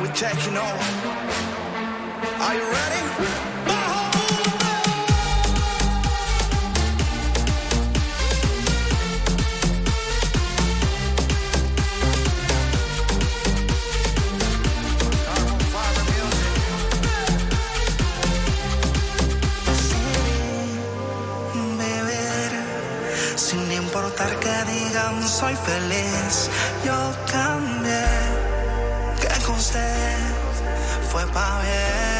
We're 0.00 0.12
taking 0.14 0.56
over. 0.56 0.84
Are 2.42 2.54
you 2.54 2.64
ready? 2.70 3.00
soy 25.40 25.54
feliz, 25.54 26.50
yo 26.84 26.98
foi 31.10 31.26
pra 31.26 31.60
ver. 31.60 32.19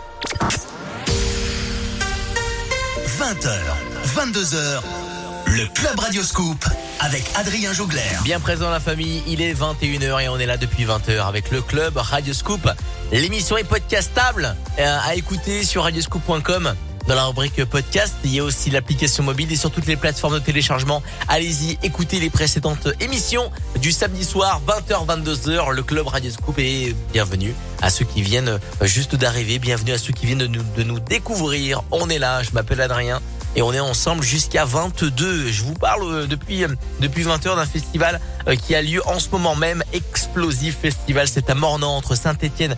20h, 3.19 3.51
22h, 4.15 4.81
le 5.47 5.65
Club 5.73 5.99
Radio 5.99 6.23
Scoop 6.23 6.65
avec 6.99 7.23
Adrien 7.35 7.73
Jougler. 7.73 8.01
Bien 8.23 8.39
présent 8.39 8.69
la 8.69 8.79
famille, 8.79 9.21
il 9.27 9.41
est 9.41 9.53
21h 9.53 10.23
et 10.23 10.29
on 10.29 10.39
est 10.39 10.45
là 10.45 10.57
depuis 10.57 10.85
20h 10.85 11.27
avec 11.27 11.51
le 11.51 11.61
Club 11.61 11.97
Radio 11.97 12.33
Scoop. 12.33 12.67
L'émission 13.11 13.57
est 13.57 13.63
podcastable 13.63 14.55
euh, 14.79 14.97
à 15.03 15.15
écouter 15.15 15.63
sur 15.63 15.83
radioscoop.com. 15.83 16.73
Dans 17.07 17.15
la 17.15 17.25
rubrique 17.25 17.65
podcast, 17.65 18.15
il 18.23 18.33
y 18.33 18.39
a 18.39 18.43
aussi 18.43 18.69
l'application 18.69 19.23
mobile 19.23 19.51
et 19.51 19.55
sur 19.55 19.71
toutes 19.71 19.87
les 19.87 19.95
plateformes 19.95 20.35
de 20.35 20.39
téléchargement. 20.39 21.01
Allez-y, 21.27 21.77
écoutez 21.83 22.19
les 22.19 22.29
précédentes 22.29 22.87
émissions 22.99 23.51
du 23.79 23.91
samedi 23.91 24.23
soir, 24.23 24.61
20h, 24.67 25.05
22h, 25.07 25.71
le 25.71 25.83
Club 25.83 26.07
Radio 26.07 26.31
Scoop 26.31 26.59
et 26.59 26.95
bienvenue 27.11 27.53
à 27.81 27.89
ceux 27.89 28.05
qui 28.05 28.21
viennent 28.21 28.59
juste 28.81 29.15
d'arriver, 29.15 29.59
bienvenue 29.59 29.91
à 29.91 29.97
ceux 29.97 30.13
qui 30.13 30.25
viennent 30.25 30.39
de 30.39 30.47
nous, 30.47 30.63
de 30.77 30.83
nous 30.83 30.99
découvrir. 30.99 31.83
On 31.91 32.09
est 32.09 32.19
là, 32.19 32.43
je 32.43 32.51
m'appelle 32.51 32.81
Adrien 32.81 33.19
et 33.55 33.61
on 33.61 33.73
est 33.73 33.79
ensemble 33.79 34.23
jusqu'à 34.23 34.65
22. 34.65 35.47
Je 35.47 35.63
vous 35.63 35.73
parle 35.73 36.03
euh, 36.03 36.27
depuis, 36.27 36.63
euh, 36.63 36.69
depuis 36.99 37.23
20h 37.23 37.55
d'un 37.55 37.65
festival 37.65 38.19
euh, 38.47 38.55
qui 38.55 38.75
a 38.75 38.81
lieu 38.81 39.01
en 39.07 39.19
ce 39.19 39.29
moment 39.29 39.55
même, 39.55 39.83
Explosive 39.93 40.75
Festival. 40.79 41.27
C'est 41.27 41.49
à 41.49 41.55
Mornan, 41.55 41.97
entre 41.97 42.15
Saint-Etienne 42.15 42.75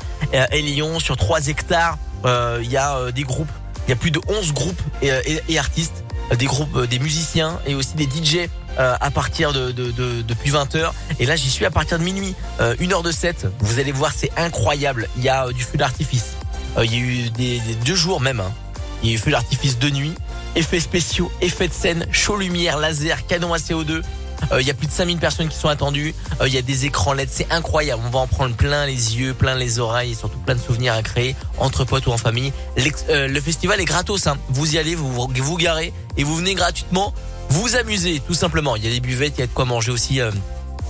et 0.51 0.61
Lyon, 0.61 0.99
sur 0.99 1.17
3 1.17 1.47
hectares. 1.47 1.97
Il 2.25 2.71
y 2.71 2.77
a 2.77 3.11
des 3.11 3.23
groupes 3.23 3.51
il 3.87 3.89
y 3.89 3.93
a 3.93 3.95
plus 3.95 4.11
de 4.11 4.21
11 4.27 4.53
groupes 4.53 4.81
et, 5.01 5.11
et 5.49 5.59
artistes, 5.59 6.03
des 6.37 6.45
groupes, 6.45 6.87
des 6.87 6.99
musiciens 6.99 7.59
et 7.65 7.75
aussi 7.75 7.95
des 7.95 8.05
DJ 8.05 8.49
euh, 8.79 8.95
à 8.99 9.11
partir 9.11 9.53
de, 9.53 9.71
de, 9.71 9.91
de 9.91 10.21
depuis 10.21 10.51
20h. 10.51 10.91
Et 11.19 11.25
là, 11.25 11.35
j'y 11.35 11.49
suis 11.49 11.65
à 11.65 11.71
partir 11.71 11.99
de 11.99 12.03
minuit, 12.03 12.33
euh, 12.59 12.75
1 12.79 12.91
heure 12.91 13.03
de 13.03 13.11
7. 13.11 13.47
Vous 13.59 13.79
allez 13.79 13.91
voir, 13.91 14.11
c'est 14.15 14.31
incroyable. 14.37 15.07
Il 15.17 15.23
y 15.23 15.29
a 15.29 15.45
euh, 15.45 15.51
du 15.51 15.63
feu 15.63 15.77
d'artifice. 15.77 16.33
Euh, 16.77 16.85
il 16.85 16.93
y 16.93 16.95
a 16.95 16.99
eu 16.99 17.29
des, 17.29 17.59
deux 17.85 17.95
jours 17.95 18.19
même. 18.19 18.39
Hein. 18.39 18.51
Il 19.03 19.09
y 19.09 19.11
a 19.11 19.15
eu 19.15 19.19
feu 19.19 19.31
d'artifice 19.31 19.77
de 19.77 19.89
nuit, 19.89 20.15
effets 20.55 20.79
spéciaux, 20.79 21.31
effets 21.41 21.67
de 21.67 21.73
scène, 21.73 22.07
chaud 22.11 22.37
lumière, 22.37 22.79
laser, 22.79 23.27
canon 23.27 23.53
à 23.53 23.57
CO2. 23.57 24.01
Euh, 24.51 24.61
il 24.61 24.67
y 24.67 24.71
a 24.71 24.73
plus 24.73 24.87
de 24.87 24.91
5000 24.91 25.17
personnes 25.17 25.49
qui 25.49 25.57
sont 25.57 25.69
attendues. 25.69 26.13
Euh, 26.41 26.47
il 26.47 26.53
y 26.53 26.57
a 26.57 26.61
des 26.61 26.85
écrans 26.85 27.13
LED, 27.13 27.29
c'est 27.31 27.51
incroyable. 27.51 28.01
On 28.05 28.09
va 28.09 28.19
en 28.19 28.27
prendre 28.27 28.55
plein 28.55 28.85
les 28.85 29.17
yeux, 29.17 29.33
plein 29.33 29.55
les 29.55 29.79
oreilles 29.79 30.11
et 30.11 30.15
surtout 30.15 30.39
plein 30.39 30.55
de 30.55 30.59
souvenirs 30.59 30.93
à 30.93 31.03
créer 31.03 31.35
entre 31.57 31.85
potes 31.85 32.07
ou 32.07 32.11
en 32.11 32.17
famille. 32.17 32.53
Euh, 33.09 33.27
le 33.27 33.41
festival 33.41 33.79
est 33.79 33.85
gratos. 33.85 34.27
Hein. 34.27 34.37
Vous 34.49 34.75
y 34.75 34.77
allez, 34.77 34.95
vous 34.95 35.11
vous 35.11 35.57
garez 35.57 35.93
et 36.17 36.23
vous 36.23 36.35
venez 36.35 36.55
gratuitement 36.55 37.13
vous 37.49 37.75
amuser 37.75 38.21
tout 38.25 38.33
simplement. 38.33 38.75
Il 38.75 38.83
y 38.83 38.87
a 38.87 38.91
des 38.91 38.99
buvettes, 38.99 39.33
il 39.37 39.41
y 39.41 39.43
a 39.43 39.47
de 39.47 39.51
quoi 39.51 39.65
manger 39.65 39.91
aussi 39.91 40.19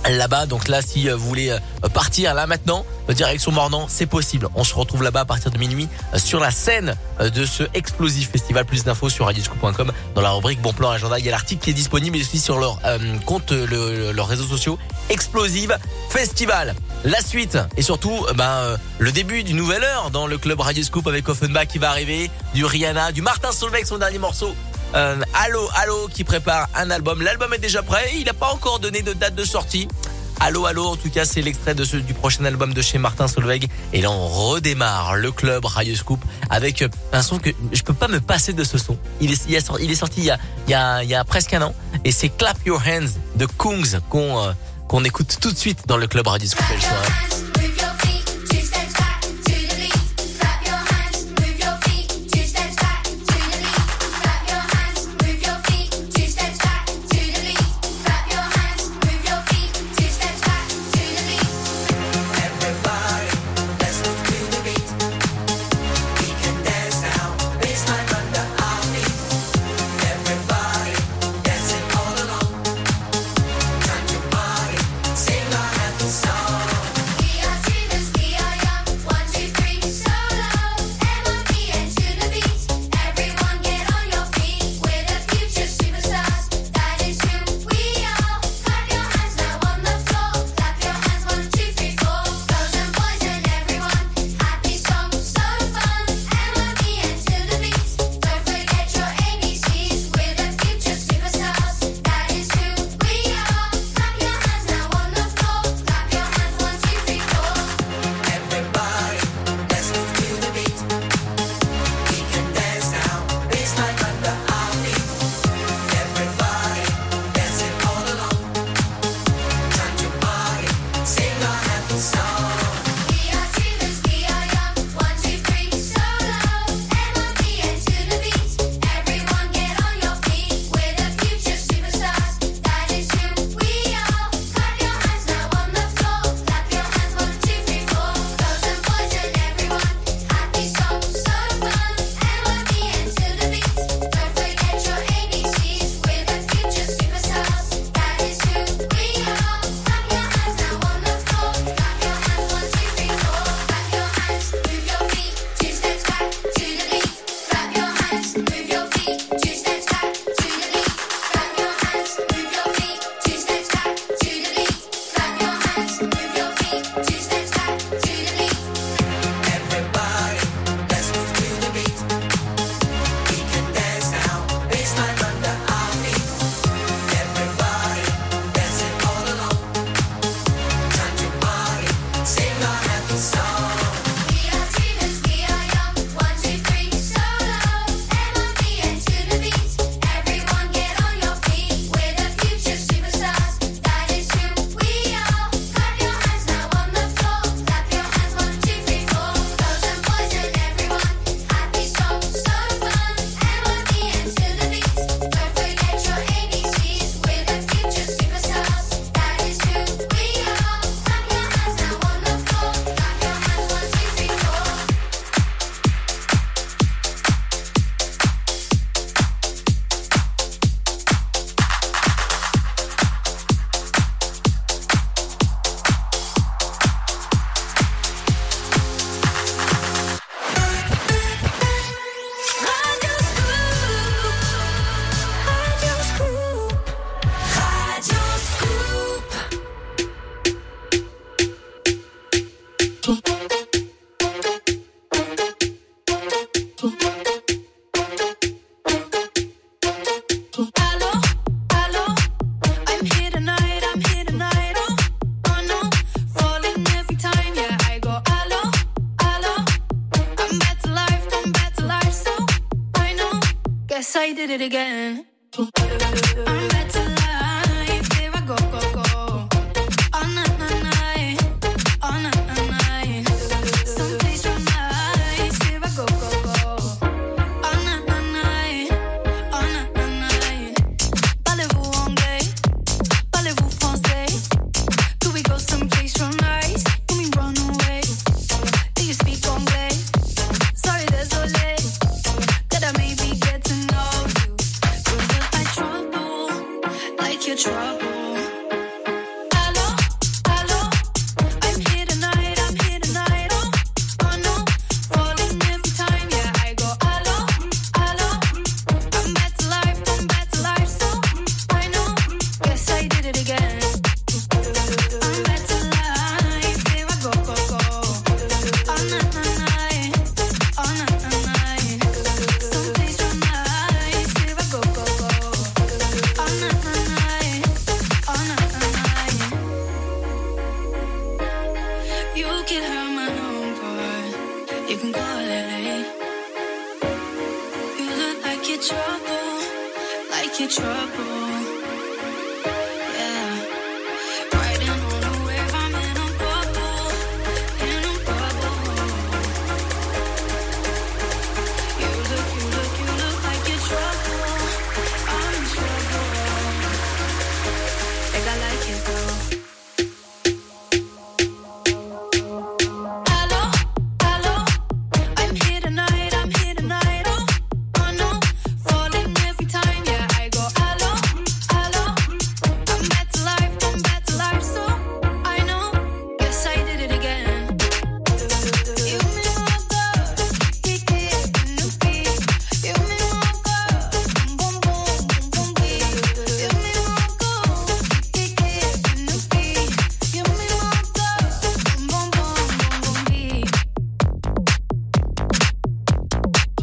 là-bas. 0.08 0.46
Donc 0.46 0.68
là, 0.68 0.82
si 0.82 1.08
vous 1.08 1.18
voulez 1.18 1.56
partir 1.92 2.34
là 2.34 2.46
maintenant, 2.46 2.84
direction 3.08 3.52
Mornan, 3.52 3.86
c'est 3.88 4.06
possible. 4.06 4.48
On 4.54 4.64
se 4.64 4.74
retrouve 4.74 5.02
là-bas 5.02 5.20
à 5.20 5.24
partir 5.24 5.50
de 5.50 5.58
minuit 5.58 5.88
sur 6.16 6.40
la 6.40 6.50
scène 6.50 6.96
de 7.20 7.44
ce 7.44 7.64
explosif 7.74 8.30
festival. 8.30 8.64
Plus 8.64 8.84
d'infos 8.84 9.08
sur 9.08 9.26
radioscoop.com 9.26 9.92
dans 10.14 10.20
la 10.20 10.30
rubrique 10.30 10.60
Bon 10.60 10.72
Plan 10.72 10.90
Agenda. 10.90 11.18
Il 11.18 11.24
y 11.24 11.28
a 11.28 11.32
l'article 11.32 11.62
qui 11.62 11.70
est 11.70 11.74
disponible 11.74 12.16
aussi 12.16 12.38
sur 12.38 12.58
leur 12.58 12.78
euh, 12.84 12.98
compte, 13.26 13.52
le, 13.52 14.12
leurs 14.12 14.28
réseaux 14.28 14.44
sociaux. 14.44 14.78
Explosive 15.10 15.76
Festival. 16.08 16.74
La 17.04 17.20
suite 17.20 17.58
et 17.76 17.82
surtout 17.82 18.24
ben, 18.34 18.44
euh, 18.44 18.76
le 18.98 19.12
début 19.12 19.42
d'une 19.44 19.56
nouvelle 19.56 19.84
heure 19.84 20.10
dans 20.10 20.26
le 20.26 20.38
club 20.38 20.60
Radioscoop 20.60 21.06
avec 21.06 21.28
Offenbach 21.28 21.66
qui 21.66 21.78
va 21.78 21.90
arriver, 21.90 22.30
du 22.54 22.64
Rihanna, 22.64 23.12
du 23.12 23.22
Martin 23.22 23.52
Solveig 23.52 23.84
son 23.84 23.98
dernier 23.98 24.18
morceau. 24.18 24.54
Euh, 24.94 25.16
Allo 25.44 25.68
Allo 25.74 26.08
qui 26.08 26.24
prépare 26.24 26.68
un 26.74 26.90
album. 26.90 27.22
L'album 27.22 27.52
est 27.52 27.58
déjà 27.58 27.82
prêt. 27.82 28.12
Il 28.14 28.24
n'a 28.24 28.34
pas 28.34 28.52
encore 28.52 28.78
donné 28.78 29.02
de 29.02 29.12
date 29.12 29.34
de 29.34 29.44
sortie. 29.44 29.88
Allo 30.40 30.66
Allo, 30.66 30.86
en 30.86 30.96
tout 30.96 31.10
cas, 31.10 31.24
c'est 31.24 31.42
l'extrait 31.42 31.74
du 31.74 32.14
prochain 32.14 32.44
album 32.44 32.74
de 32.74 32.82
chez 32.82 32.98
Martin 32.98 33.28
Solveig. 33.28 33.68
Et 33.92 34.02
là, 34.02 34.10
on 34.10 34.26
redémarre 34.26 35.16
le 35.16 35.30
club 35.30 35.64
Radio 35.64 35.94
Scoop 35.94 36.20
avec 36.50 36.84
un 37.12 37.22
son 37.22 37.38
que 37.38 37.50
je 37.72 37.82
peux 37.82 37.94
pas 37.94 38.08
me 38.08 38.20
passer 38.20 38.52
de 38.52 38.64
ce 38.64 38.78
son. 38.78 38.98
Il 39.20 39.32
est, 39.32 39.60
sorti, 39.60 40.30
il 40.66 40.68
y 40.68 40.74
a 40.74 41.24
presque 41.24 41.54
un 41.54 41.62
an. 41.62 41.74
Et 42.04 42.12
c'est 42.12 42.28
Clap 42.28 42.64
Your 42.66 42.82
Hands 42.86 43.10
de 43.36 43.46
Kungs 43.46 44.00
qu'on 44.10 44.42
euh, 44.42 44.52
qu'on 44.88 45.04
écoute 45.04 45.38
tout 45.40 45.50
de 45.50 45.56
suite 45.56 45.86
dans 45.86 45.96
le 45.96 46.06
club 46.06 46.26
Radio 46.26 46.48
Scoop. 46.48 46.64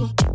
trouble. 0.08 0.31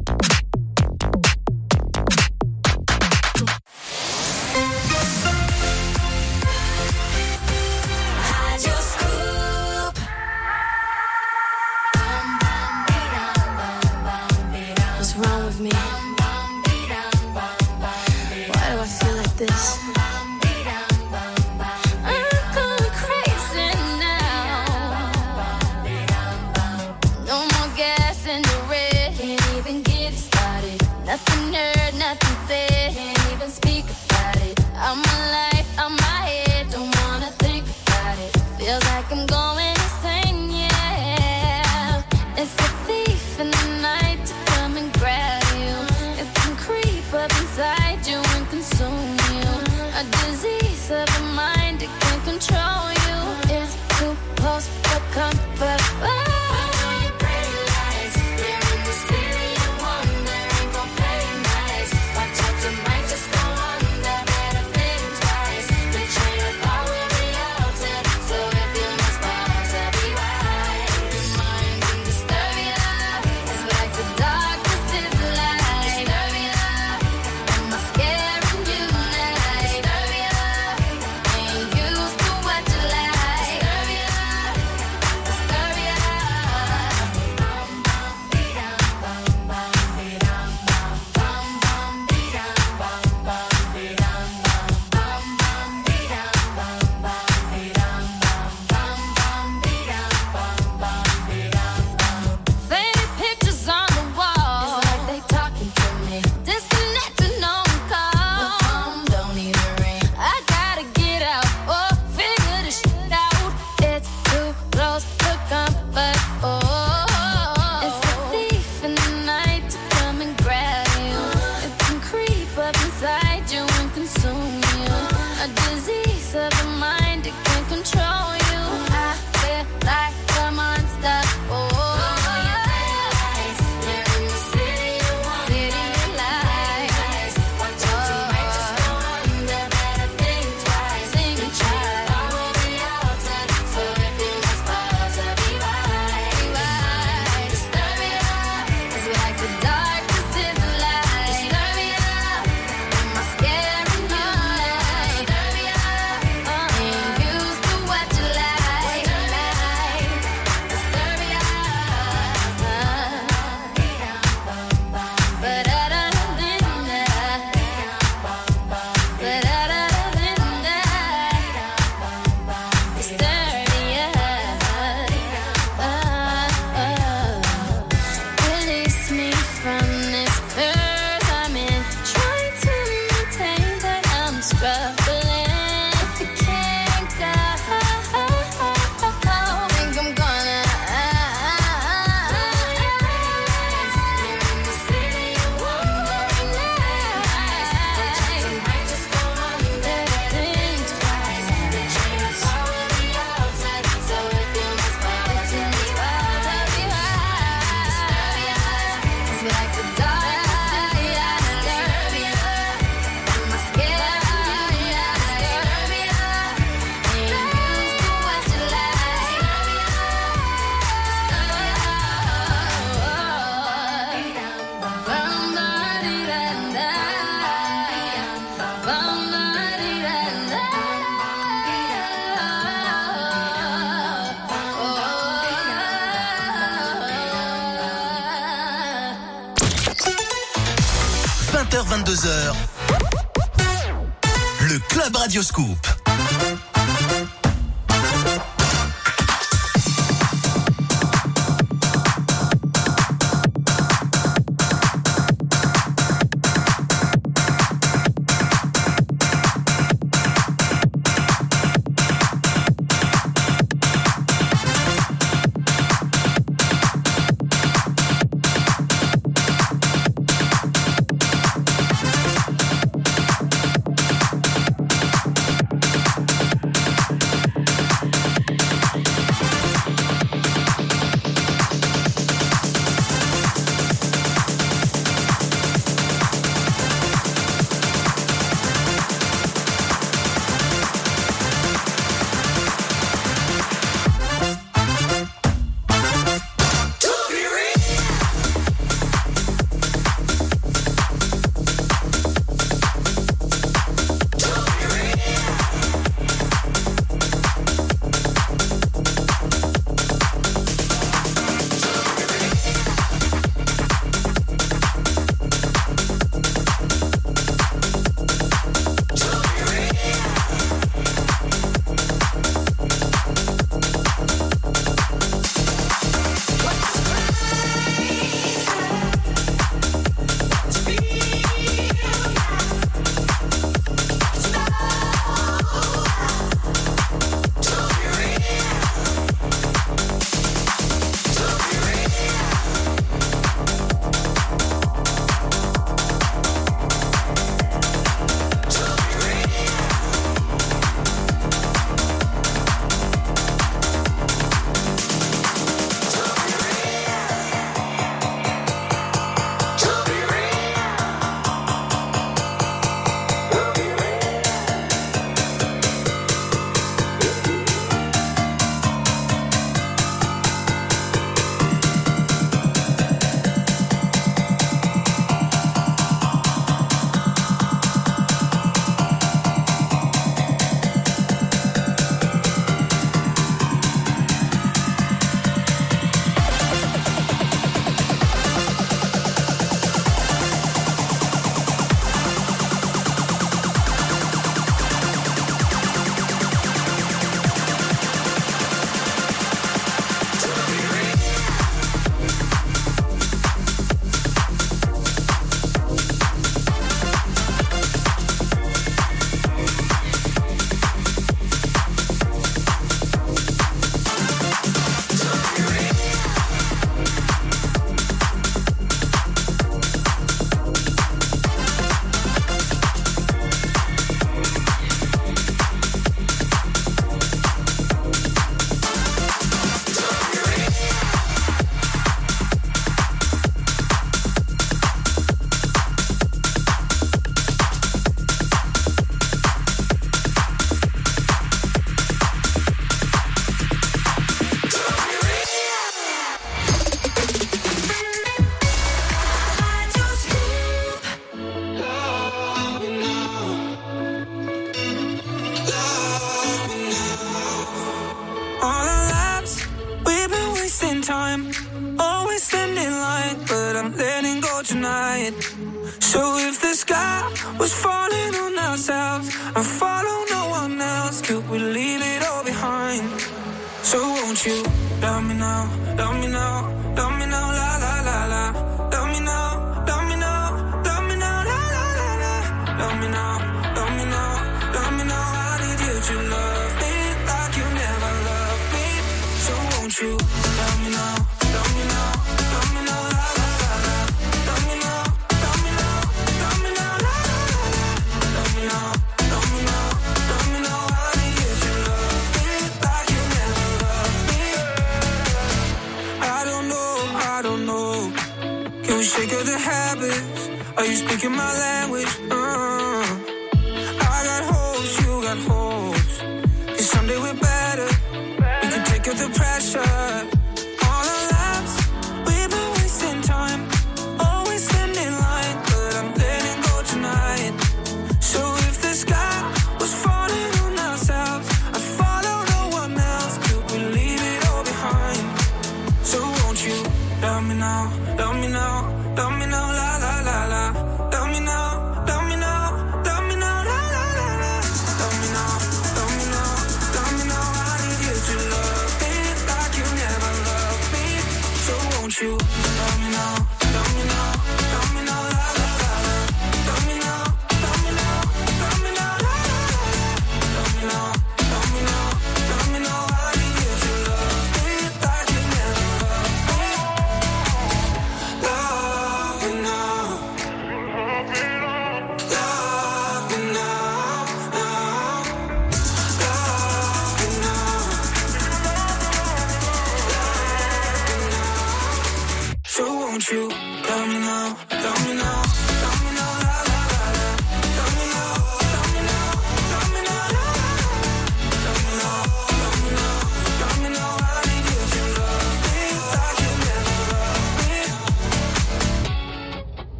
Club 245.36 245.95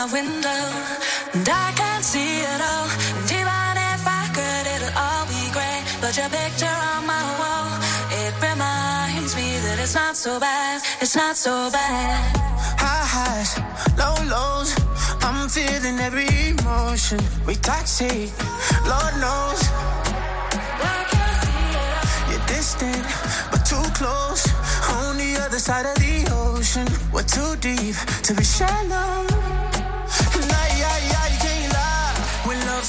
my 0.00 0.12
window, 0.12 0.62
and 1.34 1.46
I 1.46 1.72
can't 1.76 2.04
see 2.04 2.40
it 2.40 2.60
all. 2.72 2.88
And 3.18 3.28
even 3.38 3.72
if 3.92 4.02
I 4.20 4.24
could, 4.36 4.64
it'll 4.74 4.96
all 4.96 5.24
be 5.28 5.42
great. 5.56 5.82
But 6.00 6.16
your 6.16 6.30
picture 6.30 6.76
on 6.92 7.04
my 7.04 7.24
wall, 7.40 7.68
it 8.22 8.32
reminds 8.40 9.36
me 9.36 9.48
that 9.64 9.76
it's 9.78 9.94
not 9.94 10.16
so 10.16 10.40
bad, 10.40 10.80
it's 11.02 11.16
not 11.16 11.36
so 11.36 11.70
bad. 11.70 12.16
High 12.80 13.06
highs, 13.14 13.52
low 14.00 14.16
lows. 14.32 14.70
I'm 15.20 15.48
feeling 15.50 15.98
every 16.00 16.30
emotion. 16.48 17.20
We 17.46 17.54
toxic, 17.56 18.30
Lord 18.88 19.14
knows. 19.20 19.60
You're 22.30 22.46
distant, 22.46 23.04
but 23.50 23.62
too 23.68 23.86
close. 24.00 24.48
On 24.96 25.18
the 25.18 25.36
other 25.44 25.58
side 25.58 25.84
of 25.84 25.96
the 25.96 26.16
ocean. 26.32 26.88
We're 27.12 27.28
too 27.36 27.52
deep 27.56 27.96
to 28.22 28.32
be 28.34 28.44
shallow. 28.44 29.39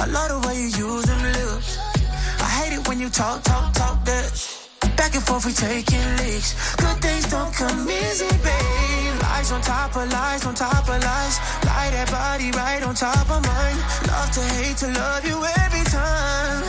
I 0.00 0.06
love 0.06 0.30
the 0.30 0.46
way 0.46 0.54
you 0.54 0.70
use 0.94 1.04
them 1.06 1.22
lips. 1.22 1.78
I 2.38 2.48
hate 2.58 2.72
it 2.78 2.86
when 2.86 3.00
you 3.00 3.10
talk, 3.10 3.42
talk, 3.42 3.74
talk 3.74 4.04
that. 4.04 4.30
Back 4.96 5.14
and 5.14 5.22
forth, 5.26 5.44
we 5.44 5.52
taking 5.52 6.06
leaks. 6.22 6.54
Good 6.76 7.02
things 7.02 7.26
don't 7.26 7.52
come 7.52 7.90
easy, 7.90 8.30
babe. 8.46 9.14
Lies 9.22 9.50
on 9.50 9.60
top 9.60 9.96
of 9.96 10.06
lies, 10.12 10.46
on 10.46 10.54
top 10.54 10.86
of 10.86 11.02
lies. 11.02 11.36
Lie 11.66 11.90
that 11.90 12.08
body 12.14 12.50
right 12.54 12.82
on 12.86 12.94
top 12.94 13.26
of 13.26 13.42
mine. 13.42 13.78
Love 14.06 14.30
to 14.38 14.42
hate 14.62 14.76
to 14.82 14.88
love 14.94 15.26
you 15.26 15.38
every 15.66 15.82
time. 15.90 16.62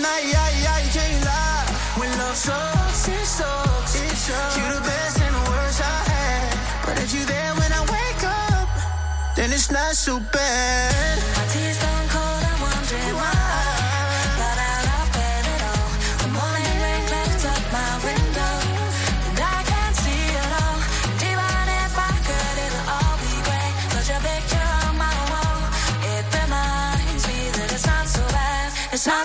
Nah, 0.00 0.20
yeah, 0.24 0.48
yeah, 0.64 0.78
you 0.80 0.90
can't 0.96 1.24
lie. 1.28 1.68
When 2.00 2.08
love 2.16 2.36
sucks, 2.36 3.08
it 3.08 3.26
sucks. 3.28 3.92
It 3.92 4.16
sucks. 4.16 4.56
You're 4.56 4.72
the 4.72 4.80
best 4.80 5.20
and 5.20 5.34
the 5.36 5.44
worst 5.52 5.80
I 5.84 5.98
had. 6.08 6.48
But 6.86 6.96
if 6.96 7.12
you 7.12 7.24
there 7.28 7.52
when 7.60 7.72
I 7.76 7.82
wake 7.92 8.24
up, 8.24 8.68
then 9.36 9.52
it's 9.52 9.70
not 9.70 9.92
so 9.94 10.18
bad. 10.32 11.81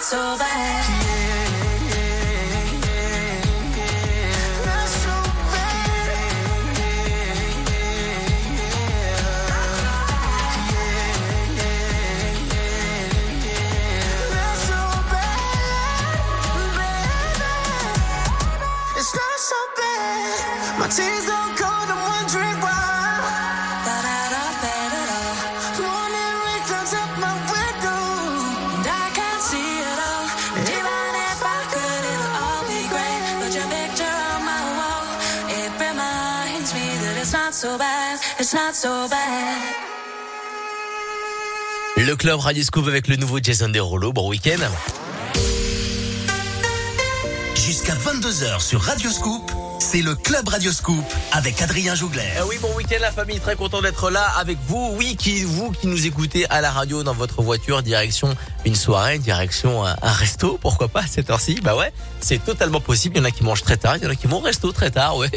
It's 0.10 0.14
not 0.14 0.22
so 0.22 0.38
bad. 0.40 0.86
Not 4.66 4.88
so 4.88 5.16
Not 14.32 14.58
so 14.58 14.80
bad, 15.12 16.20
It's 18.96 19.14
not 19.14 19.40
so 19.40 19.56
bad. 19.76 20.80
My 20.80 20.88
tea's 20.88 21.27
so 38.78 39.08
bad. 39.10 39.18
Le 41.98 42.16
club 42.16 42.40
Radio 42.40 42.62
Scoop 42.64 42.88
avec 42.88 43.08
le 43.08 43.16
nouveau 43.16 43.40
Jason 43.42 43.70
Derulo. 43.70 44.14
Bon 44.14 44.30
week-end. 44.30 44.60
Jusqu'à 47.56 47.96
22h 47.96 48.62
sur 48.62 48.80
Radio 48.82 49.10
Scoop, 49.10 49.52
c'est 49.80 50.04
le 50.04 50.14
Club 50.14 50.48
Radio 50.48 50.72
Scoop 50.72 51.04
avec 51.32 51.60
Adrien 51.62 51.96
Jougler. 51.96 52.22
Eh 52.38 52.44
oui, 52.48 52.58
bon 52.62 52.72
week-end 52.76 52.98
la 53.02 53.12
famille, 53.12 53.40
très 53.40 53.56
content 53.56 53.82
d'être 53.82 54.12
là 54.12 54.26
avec 54.38 54.60
vous. 54.68 54.94
Oui, 54.96 55.16
qui 55.16 55.42
vous 55.44 55.72
qui 55.72 55.88
nous 55.88 56.06
écoutez 56.06 56.48
à 56.52 56.62
la 56.62 56.70
radio 56.70 57.02
dans 57.02 57.16
votre 57.16 57.42
voiture, 57.42 57.82
direction 57.82 58.36
une 58.64 58.76
soirée, 58.76 59.18
direction 59.18 59.86
un, 59.88 59.96
un 60.02 60.12
resto, 60.12 60.60
pourquoi 60.62 60.88
pas 60.88 61.02
à 61.02 61.08
cette 61.08 61.32
heure-ci 61.32 61.60
Bah 61.64 61.76
ouais, 61.76 61.92
c'est 62.28 62.44
totalement 62.44 62.82
possible. 62.82 63.16
Il 63.16 63.20
y 63.20 63.22
en 63.22 63.26
a 63.26 63.32
qui 63.32 63.46
mangent 63.46 63.64
très 63.64 63.78
tard, 63.78 63.96
il 63.96 64.04
y 64.04 64.06
en 64.06 64.10
a 64.10 64.16
qui 64.16 64.28
vont 64.28 64.38
au 64.38 64.42
resto 64.42 64.74
très 64.74 64.92
tard. 64.92 65.16
Ouais, 65.16 65.30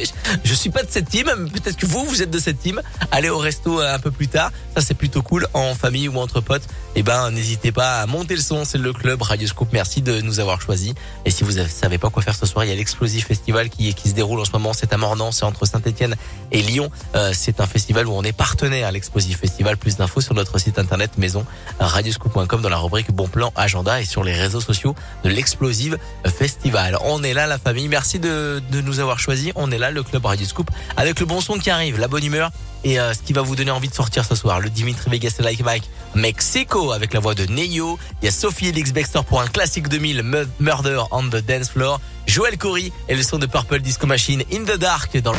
je, 0.44 0.54
suis 0.54 0.70
pas 0.70 0.82
de 0.82 0.90
cette 0.90 1.08
team, 1.08 1.30
mais 1.38 1.48
peut-être 1.48 1.76
que 1.76 1.86
vous, 1.86 2.04
vous 2.04 2.20
êtes 2.20 2.30
de 2.30 2.38
cette 2.40 2.58
team. 2.58 2.82
Allez 3.12 3.28
au 3.28 3.38
resto 3.38 3.78
un 3.78 4.00
peu 4.00 4.10
plus 4.10 4.26
tard, 4.26 4.50
ça 4.74 4.82
c'est 4.82 4.94
plutôt 4.94 5.22
cool 5.22 5.46
en 5.54 5.74
famille 5.74 6.08
ou 6.08 6.18
entre 6.18 6.40
potes. 6.40 6.64
Eh 6.96 7.04
ben, 7.04 7.30
n'hésitez 7.30 7.70
pas 7.70 8.00
à 8.00 8.06
monter 8.06 8.34
le 8.34 8.40
son, 8.40 8.64
c'est 8.64 8.78
le 8.78 8.92
club 8.92 9.22
Radio 9.22 9.46
Scoop. 9.46 9.68
Merci 9.72 10.02
de 10.02 10.20
nous 10.20 10.40
avoir 10.40 10.60
choisis. 10.60 10.92
Et 11.24 11.30
si 11.30 11.44
vous 11.44 11.52
savez 11.68 11.98
pas 11.98 12.10
quoi 12.10 12.22
faire 12.22 12.34
ce 12.34 12.44
soir, 12.44 12.64
il 12.64 12.68
y 12.68 12.72
a 12.72 12.74
l'Explosive 12.74 13.24
Festival 13.24 13.70
qui, 13.70 13.92
se 13.92 14.14
déroule 14.14 14.40
en 14.40 14.44
ce 14.44 14.50
moment. 14.50 14.72
C'est 14.72 14.92
à 14.92 14.96
Mornan, 14.96 15.30
c'est 15.30 15.44
entre 15.44 15.66
Saint-Etienne 15.66 16.16
et 16.50 16.60
Lyon. 16.60 16.90
Euh, 17.14 17.30
c'est 17.32 17.60
un 17.60 17.66
festival 17.68 18.08
où 18.08 18.12
on 18.12 18.24
est 18.24 18.32
partenaire 18.32 18.88
à 18.88 18.90
l'Explosive 18.90 19.36
Festival. 19.36 19.76
Plus 19.76 19.96
d'infos 19.96 20.22
sur 20.22 20.34
notre 20.34 20.58
site 20.58 20.80
internet 20.80 21.18
maison 21.18 21.46
radioscoop.com 21.78 22.60
dans 22.60 22.68
la 22.68 22.78
rubrique 22.78 23.12
bon 23.12 23.28
plan 23.28 23.52
agenda 23.54 24.00
et 24.00 24.04
sur 24.04 24.24
les 24.24 24.34
réseaux 24.34 24.60
sociaux 24.60 24.96
de 25.22 25.28
l'Explosive 25.28 25.96
Festival. 26.26 26.79
On 27.02 27.22
est 27.22 27.34
là, 27.34 27.46
la 27.46 27.58
famille. 27.58 27.88
Merci 27.88 28.18
de, 28.18 28.62
de 28.70 28.80
nous 28.80 29.00
avoir 29.00 29.18
choisis. 29.18 29.52
On 29.54 29.70
est 29.70 29.78
là, 29.78 29.90
le 29.90 30.02
club 30.02 30.24
Radio 30.24 30.46
Scoop, 30.46 30.70
avec 30.96 31.20
le 31.20 31.26
bon 31.26 31.40
son 31.40 31.58
qui 31.58 31.70
arrive, 31.70 31.98
la 31.98 32.08
bonne 32.08 32.24
humeur 32.24 32.50
et 32.82 32.98
euh, 32.98 33.12
ce 33.12 33.18
qui 33.18 33.32
va 33.34 33.42
vous 33.42 33.56
donner 33.56 33.70
envie 33.70 33.88
de 33.88 33.94
sortir 33.94 34.24
ce 34.24 34.34
soir. 34.34 34.60
Le 34.60 34.70
Dimitri 34.70 35.10
Vegas 35.10 35.34
et 35.38 35.42
Like 35.42 35.62
Mike 35.62 35.84
Mexico 36.14 36.92
avec 36.92 37.12
la 37.12 37.20
voix 37.20 37.34
de 37.34 37.44
Neyo. 37.46 37.98
Il 38.22 38.24
y 38.24 38.28
a 38.28 38.30
Sophie 38.32 38.68
Elix 38.68 38.92
Baxter 38.92 39.20
pour 39.28 39.40
un 39.40 39.46
classique 39.46 39.88
2000 39.88 40.22
Mu- 40.22 40.46
Murder 40.60 41.02
on 41.10 41.24
the 41.28 41.36
Dance 41.44 41.68
Floor. 41.70 42.00
Joel 42.26 42.56
Corey 42.56 42.92
et 43.08 43.14
le 43.16 43.22
son 43.22 43.38
de 43.38 43.46
Purple 43.46 43.80
Disco 43.80 44.06
Machine 44.06 44.42
In 44.52 44.64
the 44.64 44.76
Dark 44.78 45.16
dans 45.18 45.32
le 45.32 45.38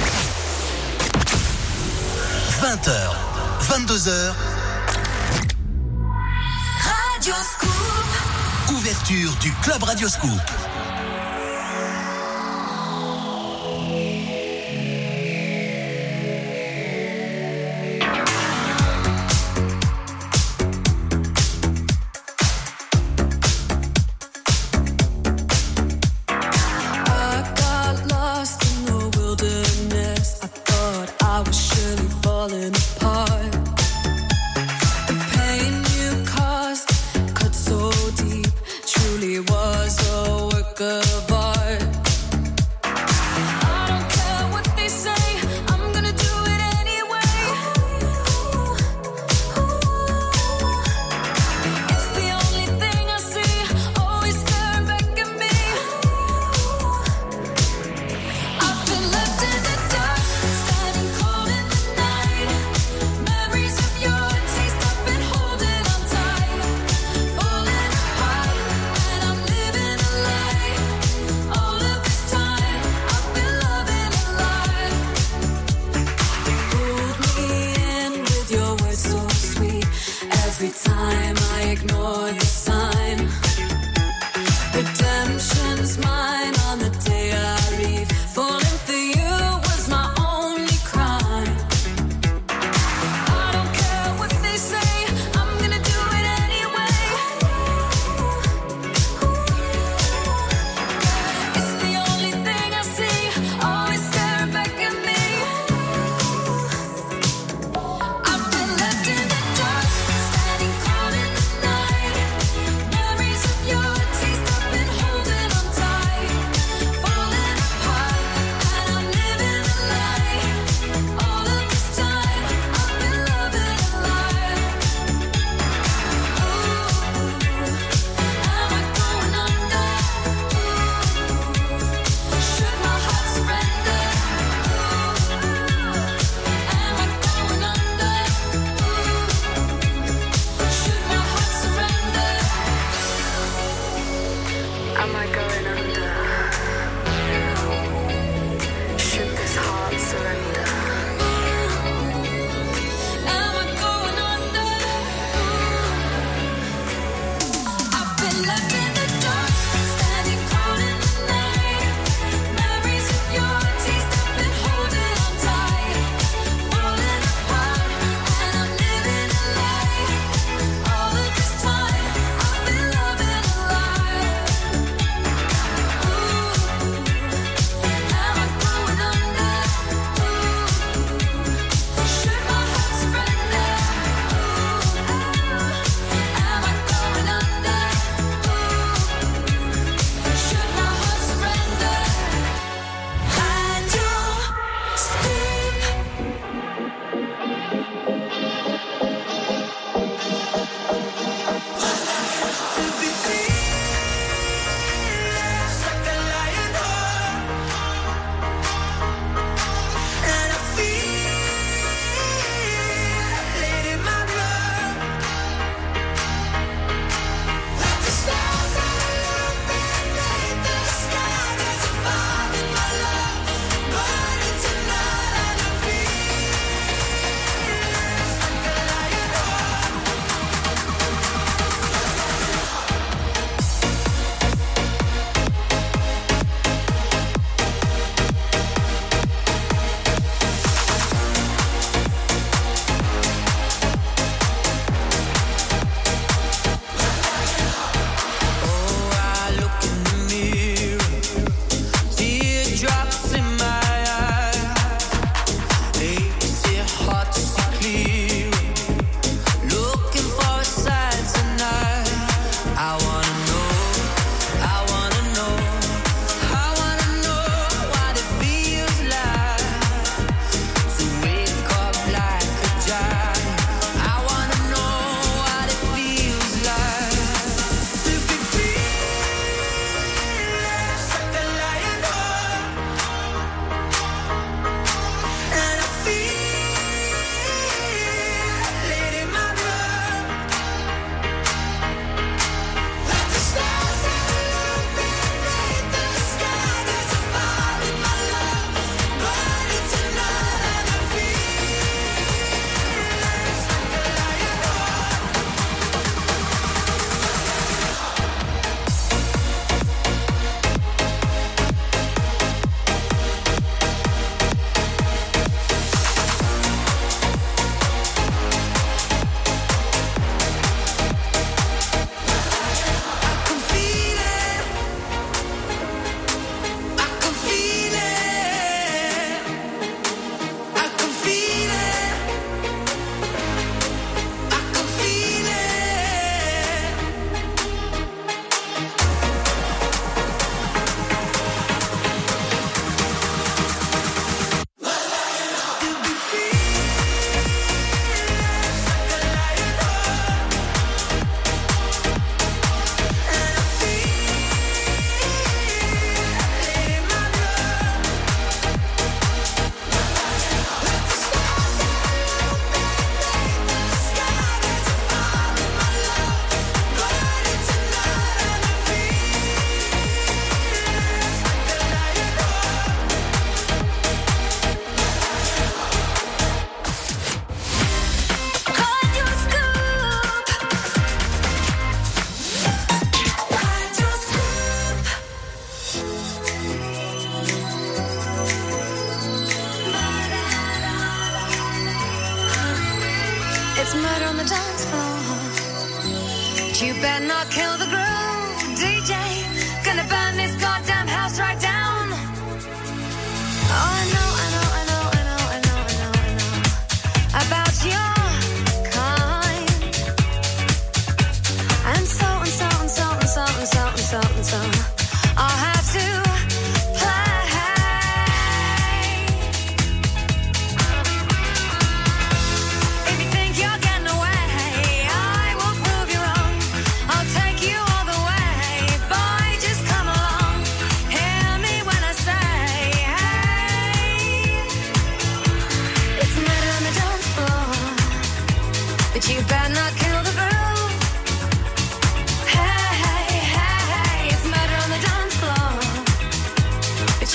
20h, 2.61 2.91
22h, 3.69 4.34
Radio 6.84 7.34
Scoop. 7.53 8.76
ouverture 8.77 9.31
du 9.41 9.51
Club 9.63 9.81
Radio 9.84 10.07
Scoop. 10.07 10.30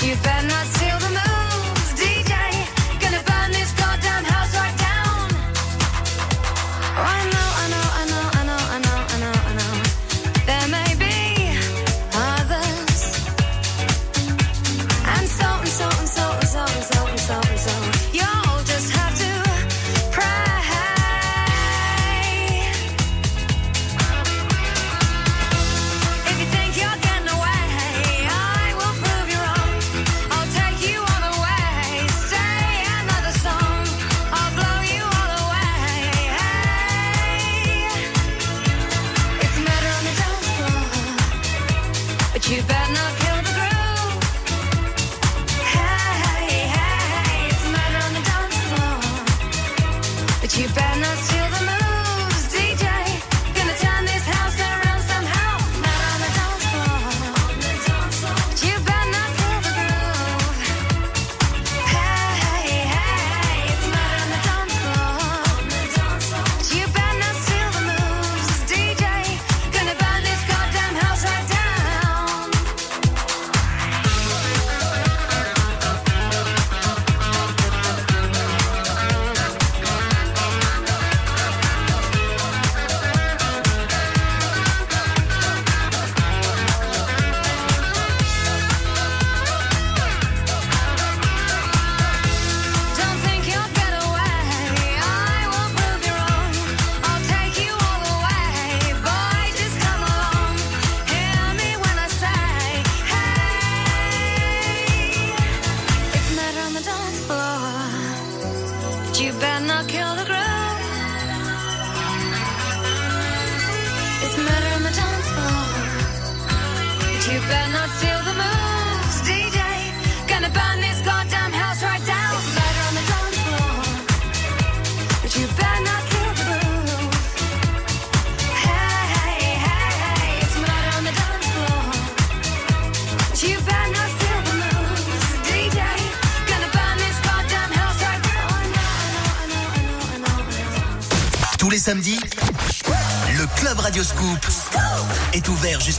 You 0.03 0.15
better 0.17 0.47
not 0.47 0.65
steal 0.67 0.99
the 0.99 1.09
moon. 1.09 1.36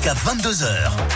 jusqu'à 0.09 0.15
22h. 0.15 1.08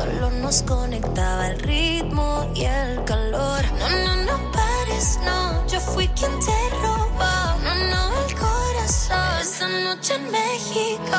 Solo 0.00 0.30
nos 0.30 0.62
conectaba 0.62 1.48
el 1.48 1.60
ritmo 1.60 2.50
y 2.54 2.64
el 2.64 3.04
calor. 3.04 3.62
No, 3.78 3.88
no, 3.90 4.16
no 4.24 4.50
pares, 4.50 5.18
no. 5.26 5.66
Yo 5.66 5.78
fui 5.78 6.08
quien 6.08 6.30
te 6.40 6.70
robó. 6.80 7.58
No, 7.62 7.74
no, 7.90 8.26
el 8.26 8.34
corazón. 8.34 9.40
Esa 9.42 9.68
noche 9.68 10.14
en 10.14 10.30
México. 10.30 11.18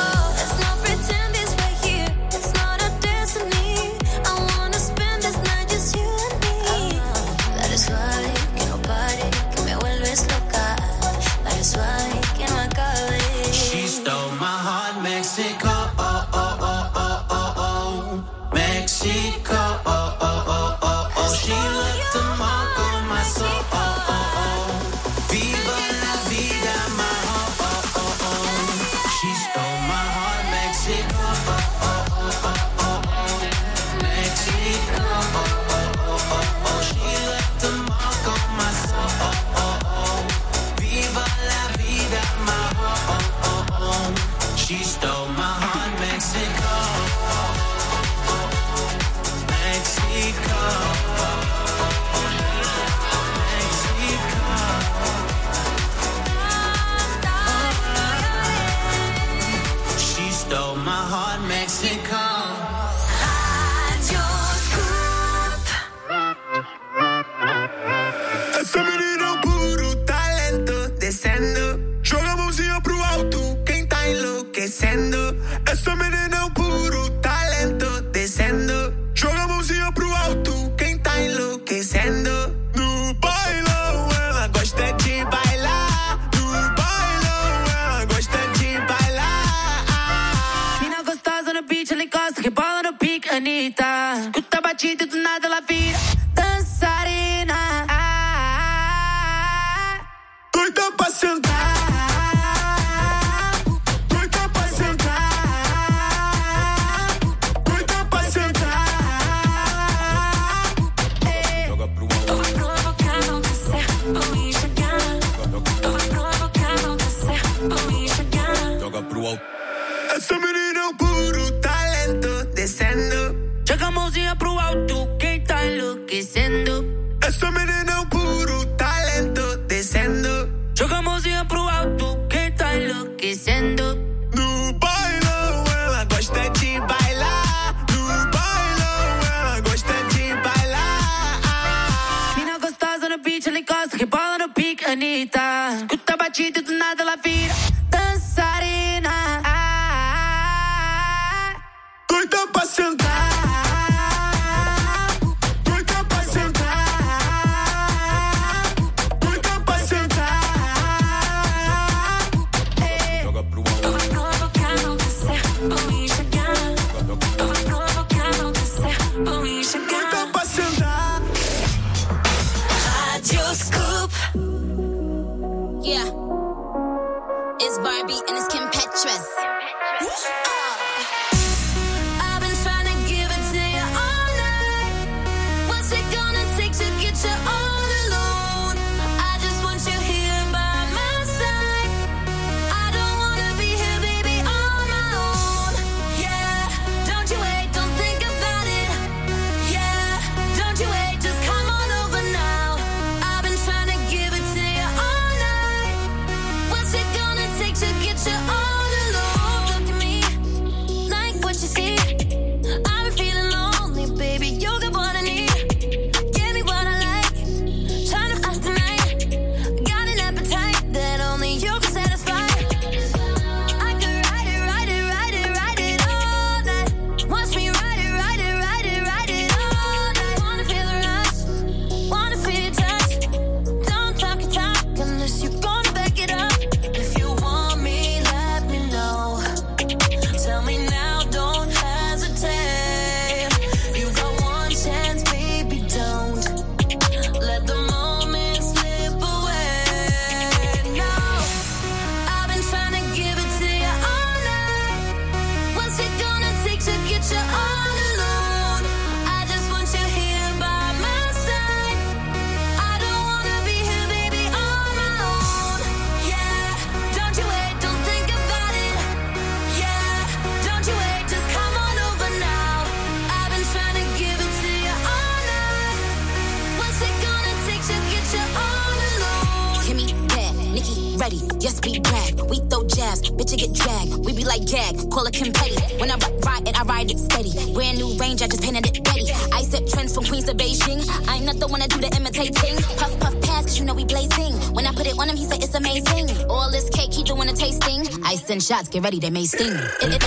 Get 298.92 299.02
ready, 299.02 299.18
they 299.18 299.30
may 299.30 299.46
sting. 299.46 299.72
It, 299.72 300.14
it 300.14 300.21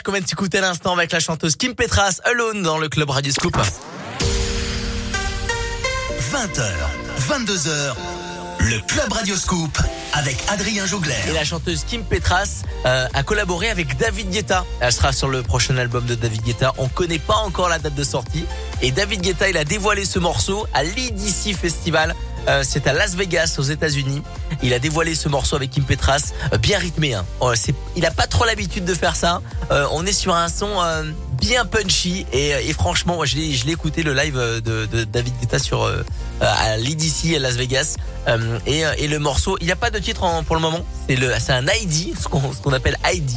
Minaj 0.00 0.02
qu'on 0.02 0.12
vient 0.12 0.20
de 0.20 0.28
s'écouter 0.28 0.58
à 0.58 0.60
l'instant 0.62 0.94
avec 0.94 1.12
la 1.12 1.20
chanteuse 1.20 1.56
Kim 1.56 1.74
Petras, 1.74 2.20
Alone 2.24 2.62
dans 2.62 2.78
le 2.78 2.88
club 2.88 3.10
Radio 3.10 3.32
Scoop. 3.32 3.56
20h, 6.32 6.62
22h, 7.28 7.94
le 8.60 8.86
Club 8.86 9.12
Radio 9.12 9.36
Scoop 9.36 9.78
avec 10.12 10.36
Adrien 10.48 10.86
Jougler. 10.86 11.14
Et 11.28 11.32
la 11.32 11.44
chanteuse 11.44 11.84
Kim 11.84 12.04
Petras 12.04 12.62
euh, 12.86 13.06
a 13.12 13.22
collaboré 13.22 13.68
avec 13.68 13.96
David 13.96 14.30
Guetta. 14.30 14.64
Elle 14.80 14.92
sera 14.92 15.12
sur 15.12 15.28
le 15.28 15.42
prochain 15.42 15.76
album 15.76 16.04
de 16.06 16.14
David 16.14 16.42
Guetta. 16.42 16.72
On 16.78 16.88
connaît 16.88 17.18
pas 17.18 17.36
encore 17.36 17.68
la 17.68 17.78
date 17.78 17.94
de 17.94 18.04
sortie. 18.04 18.44
Et 18.82 18.92
David 18.92 19.22
Guetta, 19.22 19.48
il 19.48 19.56
a 19.56 19.64
dévoilé 19.64 20.04
ce 20.04 20.18
morceau 20.18 20.66
à 20.72 20.82
l'EDC 20.82 21.54
Festival. 21.54 22.14
Euh, 22.48 22.62
c'est 22.66 22.86
à 22.86 22.92
Las 22.92 23.14
Vegas, 23.14 23.56
aux 23.58 23.62
États-Unis. 23.62 24.22
Il 24.62 24.72
a 24.72 24.78
dévoilé 24.78 25.14
ce 25.14 25.28
morceau 25.28 25.56
avec 25.56 25.70
Kim 25.70 25.84
Petras, 25.84 26.32
euh, 26.52 26.58
bien 26.58 26.78
rythmé. 26.78 27.14
Hein. 27.14 27.24
Oh, 27.40 27.52
il 27.96 28.06
a 28.06 28.10
pas 28.10 28.26
trop 28.26 28.44
l'habitude 28.44 28.84
de 28.84 28.94
faire 28.94 29.16
ça. 29.16 29.42
Euh, 29.70 29.86
on 29.92 30.04
est 30.04 30.12
sur 30.12 30.34
un 30.34 30.48
son 30.48 30.68
euh, 30.82 31.04
bien 31.32 31.64
punchy 31.64 32.26
et, 32.32 32.50
et 32.50 32.72
franchement, 32.72 33.16
moi, 33.16 33.26
je 33.26 33.36
l'ai, 33.36 33.52
je 33.52 33.66
l'ai 33.66 33.72
écouté 33.72 34.02
le 34.02 34.14
live 34.14 34.36
euh, 34.36 34.60
de, 34.60 35.04
David 35.04 35.34
Guetta 35.40 35.58
sur 35.58 35.84
euh, 35.84 36.02
à 36.40 36.76
l'EDC 36.76 37.34
à 37.36 37.38
Las 37.38 37.54
Vegas. 37.54 37.96
Euh, 38.28 38.58
et, 38.66 38.84
euh, 38.84 38.92
le 39.08 39.18
morceau, 39.18 39.56
il 39.60 39.66
n'y 39.66 39.72
a 39.72 39.76
pas 39.76 39.90
de 39.90 39.98
titre 39.98 40.24
pour 40.44 40.56
le 40.56 40.62
moment. 40.62 40.80
C'est 41.08 41.16
le, 41.16 41.32
c'est 41.38 41.52
un 41.52 41.66
ID, 41.66 42.18
ce 42.18 42.28
qu'on, 42.28 42.52
ce 42.52 42.60
qu'on 42.60 42.72
appelle 42.72 42.96
ID. 43.12 43.30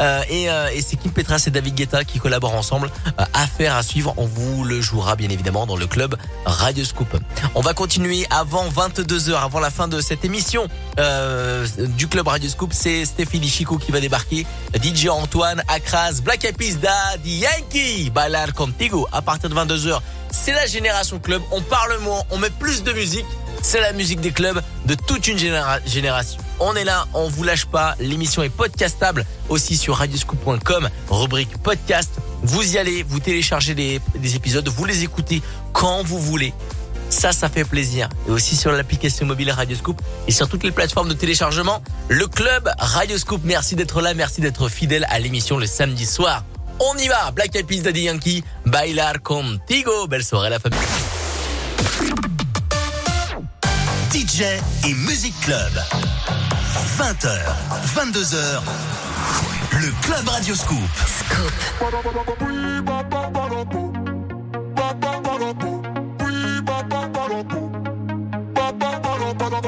Euh, 0.00 0.22
et, 0.28 0.50
euh, 0.50 0.68
et 0.72 0.82
c'est 0.82 0.96
Kim 0.96 1.10
Petras 1.12 1.42
et 1.46 1.50
David 1.50 1.74
Guetta 1.74 2.04
qui 2.04 2.18
collaborent 2.18 2.54
ensemble. 2.54 2.90
Euh, 3.18 3.24
affaire 3.34 3.76
à 3.76 3.82
suivre. 3.82 4.14
On 4.16 4.26
vous 4.26 4.64
le 4.64 4.80
jouera 4.80 5.16
bien 5.16 5.30
évidemment 5.30 5.66
dans 5.66 5.76
le 5.76 5.86
club 5.86 6.16
Radio 6.46 6.84
Scoop. 6.84 7.08
On 7.54 7.60
va 7.60 7.74
continuer 7.74 8.26
avant 8.30 8.66
22h, 8.68 9.34
avant 9.34 9.60
la 9.60 9.70
fin 9.70 9.88
de 9.88 10.00
cette 10.00 10.24
émission 10.24 10.66
euh, 10.98 11.66
du 11.96 12.08
club 12.08 12.28
Radio 12.28 12.48
Scoop. 12.48 12.72
C'est 12.72 13.04
Stéphanie 13.04 13.48
Chico 13.48 13.76
qui 13.78 13.92
va 13.92 14.00
débarquer. 14.00 14.46
DJ 14.82 15.08
Antoine, 15.08 15.62
Akras, 15.68 16.20
Black 16.22 16.44
Eyed 16.44 16.80
Daddy 16.80 17.38
Yankee, 17.40 18.10
Bailar 18.10 18.52
Contigo. 18.54 19.06
À 19.12 19.22
partir 19.22 19.50
de 19.50 19.54
22h, 19.54 20.00
c'est 20.30 20.52
la 20.52 20.66
génération 20.66 21.18
club. 21.18 21.42
On 21.50 21.60
parle 21.60 21.98
moins, 22.00 22.22
on 22.30 22.38
met 22.38 22.50
plus 22.50 22.82
de 22.82 22.92
musique. 22.92 23.26
C'est 23.62 23.80
la 23.80 23.92
musique 23.92 24.20
des 24.20 24.32
clubs 24.32 24.60
de 24.86 24.94
toute 24.94 25.26
une 25.28 25.38
généra- 25.38 25.80
génération. 25.86 26.40
On 26.60 26.76
est 26.76 26.84
là, 26.84 27.06
on 27.14 27.28
vous 27.28 27.42
lâche 27.42 27.64
pas. 27.64 27.96
L'émission 27.98 28.42
est 28.42 28.50
podcastable 28.50 29.24
aussi 29.48 29.76
sur 29.76 29.96
radioscoop.com, 29.96 30.88
rubrique 31.08 31.56
podcast. 31.58 32.10
Vous 32.42 32.74
y 32.74 32.78
allez, 32.78 33.02
vous 33.02 33.18
téléchargez 33.18 33.74
les 33.74 34.36
épisodes, 34.36 34.68
vous 34.68 34.84
les 34.84 35.02
écoutez 35.02 35.42
quand 35.72 36.02
vous 36.02 36.18
voulez. 36.18 36.52
Ça, 37.10 37.32
ça 37.32 37.48
fait 37.48 37.64
plaisir. 37.64 38.08
Et 38.28 38.30
aussi 38.30 38.56
sur 38.56 38.70
l'application 38.70 39.26
mobile 39.26 39.50
Radioscoop 39.50 40.00
et 40.28 40.32
sur 40.32 40.48
toutes 40.48 40.62
les 40.62 40.70
plateformes 40.70 41.08
de 41.08 41.14
téléchargement. 41.14 41.82
Le 42.08 42.26
club 42.28 42.70
Radioscoop, 42.78 43.40
merci 43.44 43.74
d'être 43.74 44.00
là, 44.00 44.14
merci 44.14 44.40
d'être 44.40 44.68
fidèle 44.68 45.06
à 45.10 45.18
l'émission 45.18 45.58
le 45.58 45.66
samedi 45.66 46.06
soir. 46.06 46.44
On 46.78 46.96
y 46.96 47.08
va 47.08 47.30
Black 47.32 47.54
Eyed 47.56 47.66
Peas, 47.66 47.82
Daddy 47.82 48.02
Yankee, 48.02 48.44
Bailar 48.64 49.22
Contigo. 49.22 50.06
Belle 50.08 50.24
soirée 50.24 50.50
la 50.50 50.60
famille. 50.60 50.78
DJ 54.12 54.42
et 54.86 54.94
Music 54.94 55.34
Club. 55.42 56.49
20h, 56.98 57.28
22h. 57.94 58.62
Le 59.72 59.90
Club 60.02 60.28
Radio 60.28 60.54
Scoop. 60.54 60.78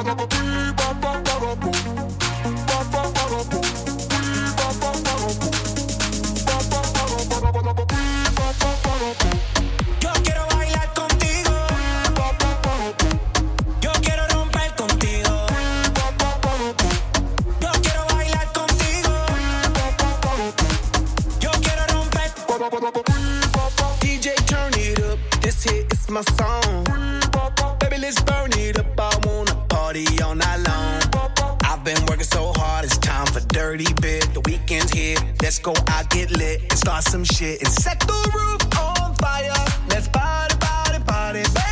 Yo 0.04 0.31
my 26.12 26.20
song. 26.36 26.84
Baby, 27.80 27.97
let's 27.98 28.20
burn 28.22 28.51
it 28.52 28.78
up. 28.78 29.01
I 29.01 29.18
wanna 29.24 29.55
party 29.68 30.06
all 30.22 30.34
night 30.34 30.60
long. 30.68 31.59
I've 31.64 31.82
been 31.84 32.05
working 32.06 32.24
so 32.24 32.52
hard, 32.56 32.84
it's 32.84 32.98
time 32.98 33.26
for 33.26 33.40
dirty 33.40 33.90
bit. 33.94 34.34
The 34.34 34.40
weekend's 34.40 34.93
here. 34.93 35.16
Let's 35.40 35.59
go 35.59 35.72
out, 35.89 36.10
get 36.10 36.30
lit, 36.30 36.60
and 36.60 36.78
start 36.78 37.05
some 37.05 37.24
shit. 37.24 37.62
And 37.62 37.72
set 37.72 38.01
the 38.01 38.20
roof 38.34 38.60
on 38.78 39.14
fire. 39.16 39.52
Let's 39.89 40.09
party, 40.09 40.55
party, 40.60 41.02
party. 41.05 41.43
Baby, 41.55 41.71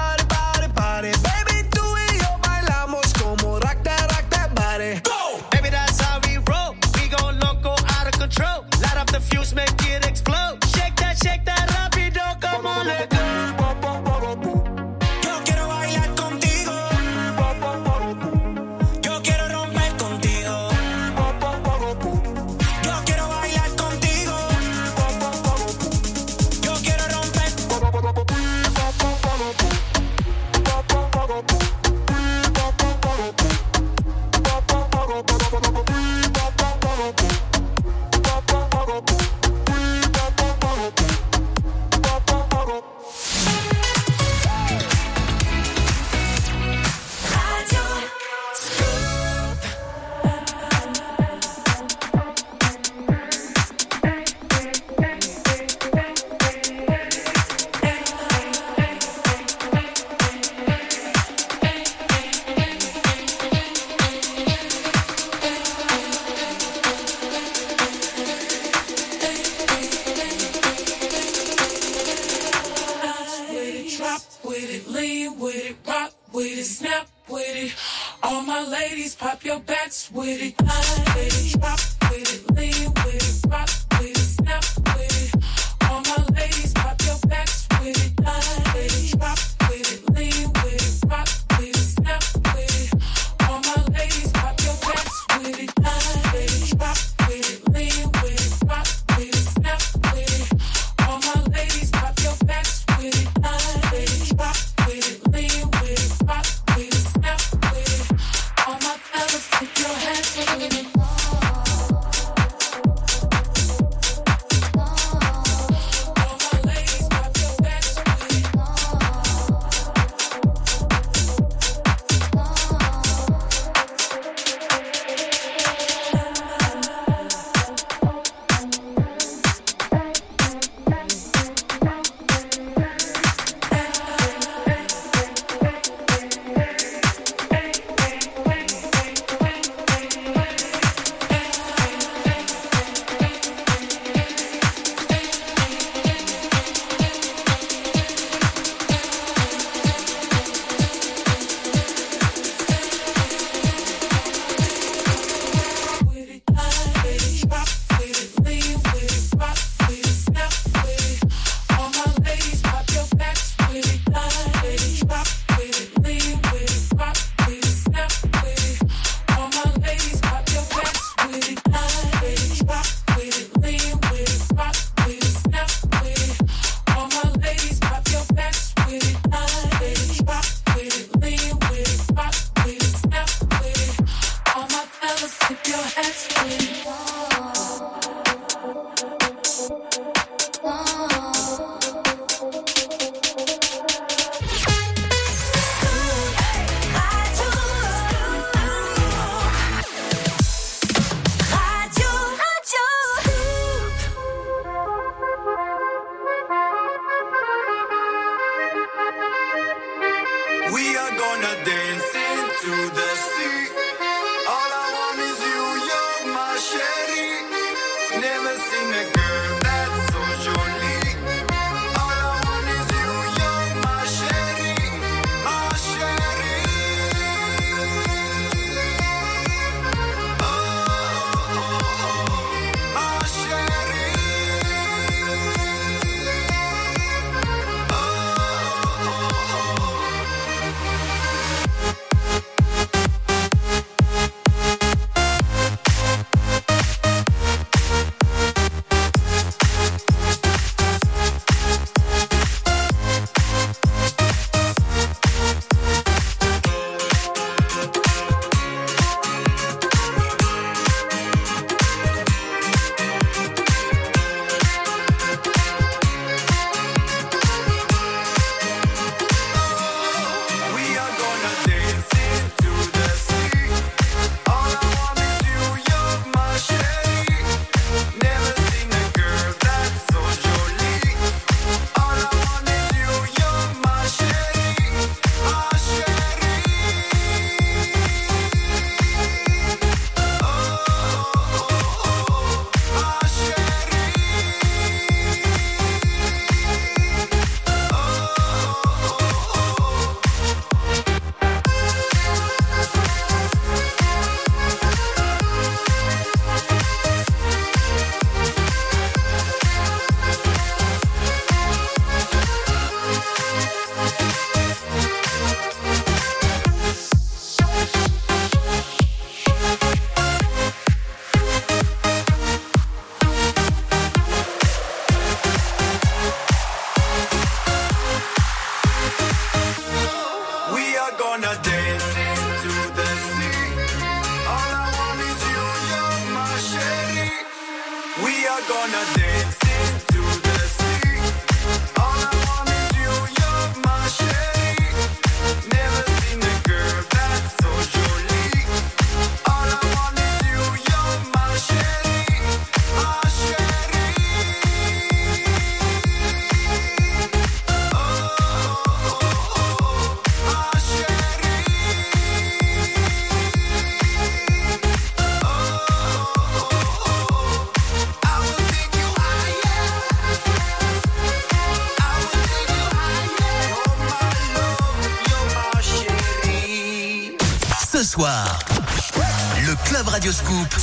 Radio 380.31 380.45
Scoop 380.45 380.75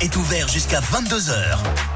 est 0.00 0.14
ouvert 0.16 0.46
jusqu'à 0.46 0.80
22h. 0.80 1.89